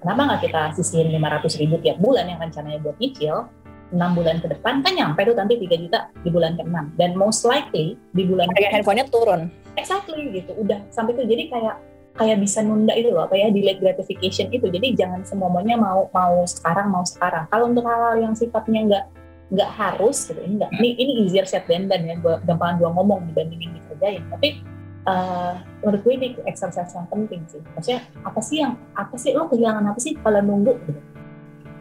[0.00, 3.50] Kenapa nggak kita sisihin 500 ribu tiap bulan yang rencananya buat nyicil,
[3.92, 7.44] 6 bulan ke depan kan nyampe tuh nanti 3 juta di bulan ke-6 dan most
[7.44, 11.76] likely di bulan harga handphonenya turun exactly gitu udah sampai itu jadi kayak
[12.12, 16.44] kayak bisa nunda itu loh apa ya delayed gratification itu jadi jangan semuanya mau mau
[16.44, 19.04] sekarang mau sekarang kalau untuk hal-hal yang sifatnya nggak
[19.52, 22.90] nggak harus gitu ini nggak ini ini easier said than done ya gua gampangan gua
[22.96, 24.60] ngomong dibandingin dikerjain tapi
[25.08, 29.48] uh, menurut gue ini exercise yang penting sih maksudnya apa sih yang apa sih lo
[29.48, 31.00] kehilangan apa sih kalau nunggu gitu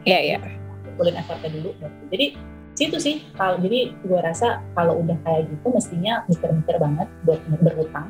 [0.02, 0.38] Iya, iya.
[0.86, 1.70] Kumpulin effortnya dulu.
[1.78, 1.88] Gitu.
[2.10, 2.26] Jadi
[2.74, 8.08] situ sih kalau jadi gue rasa kalau udah kayak gitu mestinya mikir-mikir banget buat berutang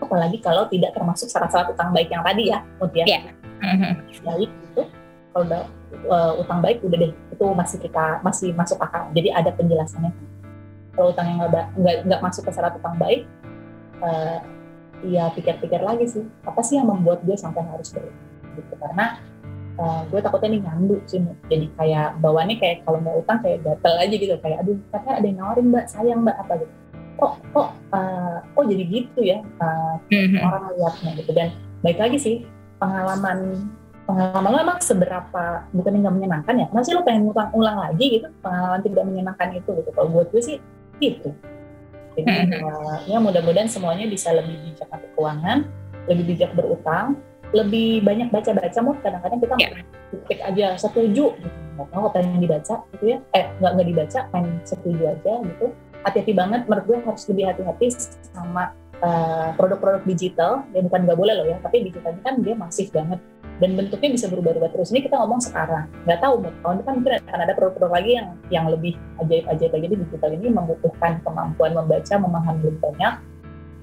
[0.00, 3.04] apalagi kalau tidak termasuk syarat-syarat utang baik yang tadi ya Mut ya.
[3.06, 3.22] Yeah.
[4.24, 4.82] baik itu
[5.30, 5.62] kalau udah
[6.10, 9.06] uh, utang baik udah deh itu masih kita masih masuk akal.
[9.12, 10.12] Jadi ada penjelasannya.
[10.96, 13.28] Kalau utang yang nggak nggak masuk ke syarat utang baik
[14.02, 14.42] uh,
[15.06, 18.28] ya pikir-pikir lagi sih apa sih yang membuat gue sampai harus berutang
[18.58, 18.74] gitu.
[18.80, 19.20] Karena
[19.78, 23.94] uh, gue takutnya nih nyandu sih jadi kayak bawaannya kayak kalau mau utang kayak gatel
[23.96, 25.84] aja gitu kayak aduh katanya ada yang nawarin mbak.
[25.86, 26.79] Sayang mbak apa gitu
[27.20, 30.40] kok kok uh, kok jadi gitu ya uh, mm-hmm.
[30.40, 31.30] orang lihatnya gitu.
[31.36, 31.48] Dan
[31.84, 32.36] baik lagi sih
[32.80, 33.68] pengalaman
[34.08, 38.26] pengalaman lo emang seberapa bukan nggak menyenangkan ya masih lo pengen utang ulang lagi gitu
[38.40, 39.90] pengalaman tidak menyenangkan itu gitu.
[39.92, 40.56] Kalau buat gue sih
[40.98, 41.30] gitu.
[42.16, 42.64] Jadi mm-hmm.
[42.64, 45.68] uh, ya mudah-mudahan semuanya bisa lebih bijak atau keuangan
[46.08, 49.82] lebih bijak berutang lebih banyak baca-baca mau kadang-kadang kita yeah.
[50.26, 51.58] klik aja setuju gitu.
[51.76, 53.18] Nggak tahu apa yang dibaca gitu ya.
[53.36, 55.66] Eh nggak nggak dibaca main setuju aja gitu
[56.06, 56.66] hati-hati banget.
[56.66, 57.86] Menurut gue harus lebih hati-hati
[58.32, 58.72] sama
[59.04, 60.64] uh, produk-produk digital.
[60.72, 63.20] Ya bukan nggak boleh loh ya tapi digital ini kan dia masif banget.
[63.60, 64.88] Dan bentuknya bisa berubah-ubah terus.
[64.88, 65.84] Ini kita ngomong sekarang.
[66.08, 66.34] Nggak tahu
[66.64, 69.86] tahun depan mungkin akan ada produk-produk lagi yang yang lebih ajaib-ajaib lagi.
[69.92, 73.14] Di digital ini membutuhkan kemampuan membaca memahami lebih banyak.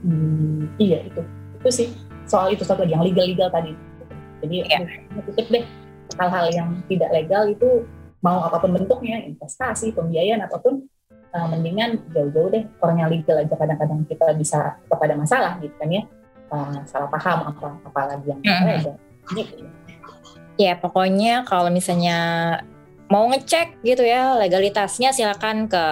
[0.01, 1.21] Hmm, iya itu.
[1.61, 1.87] Itu sih
[2.25, 3.77] soal itu satu lagi yang legal-legal tadi.
[4.41, 4.85] Jadi yeah.
[5.29, 5.65] tutup deh.
[6.17, 7.85] Hal-hal yang tidak legal itu
[8.25, 10.87] mau apa pun bentuknya, investasi, pembiayaan apa pun,
[11.37, 15.89] uh, mendingan jauh-jauh deh orang yang legal aja kadang-kadang kita bisa kepada masalah gitu kan
[15.93, 16.03] ya,
[16.49, 18.67] uh, salah paham apa apalagi yang mm -hmm.
[18.81, 18.91] gitu.
[20.57, 22.17] Ya pokoknya kalau misalnya
[23.13, 25.85] mau ngecek gitu ya legalitasnya silakan ke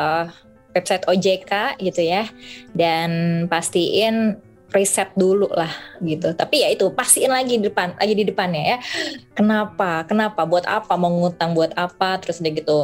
[0.76, 2.28] website OJK gitu ya
[2.76, 4.42] dan pastiin
[4.76, 5.72] riset dulu lah
[6.04, 6.36] gitu.
[6.36, 8.78] Tapi ya itu pastiin lagi di depan, lagi di depannya ya.
[9.32, 10.04] Kenapa?
[10.04, 10.44] Kenapa?
[10.44, 11.00] Buat apa?
[11.00, 12.20] Mau ngutang buat apa?
[12.20, 12.82] Terus udah gitu.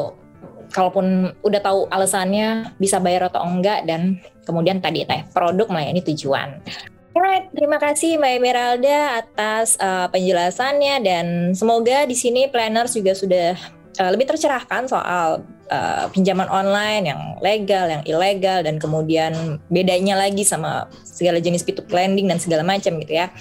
[0.72, 6.63] Kalaupun udah tahu alasannya bisa bayar atau enggak dan kemudian tadi teh produk melayani tujuan.
[7.11, 13.51] Alright, terima kasih Mbak Emeralda atas uh, penjelasannya dan semoga di sini planners juga sudah
[13.99, 20.43] uh, lebih tercerahkan soal uh, pinjaman online yang legal, yang ilegal, dan kemudian bedanya lagi
[20.43, 23.32] sama segala jenis P2P lending dan segala macam gitu ya.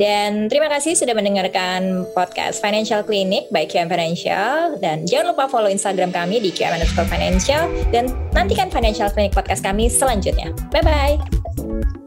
[0.00, 5.68] Dan terima kasih sudah mendengarkan podcast Financial Clinic by QM Financial dan jangan lupa follow
[5.70, 10.50] Instagram kami di QM Financial dan nantikan Financial Clinic podcast kami selanjutnya.
[10.72, 12.05] Bye bye.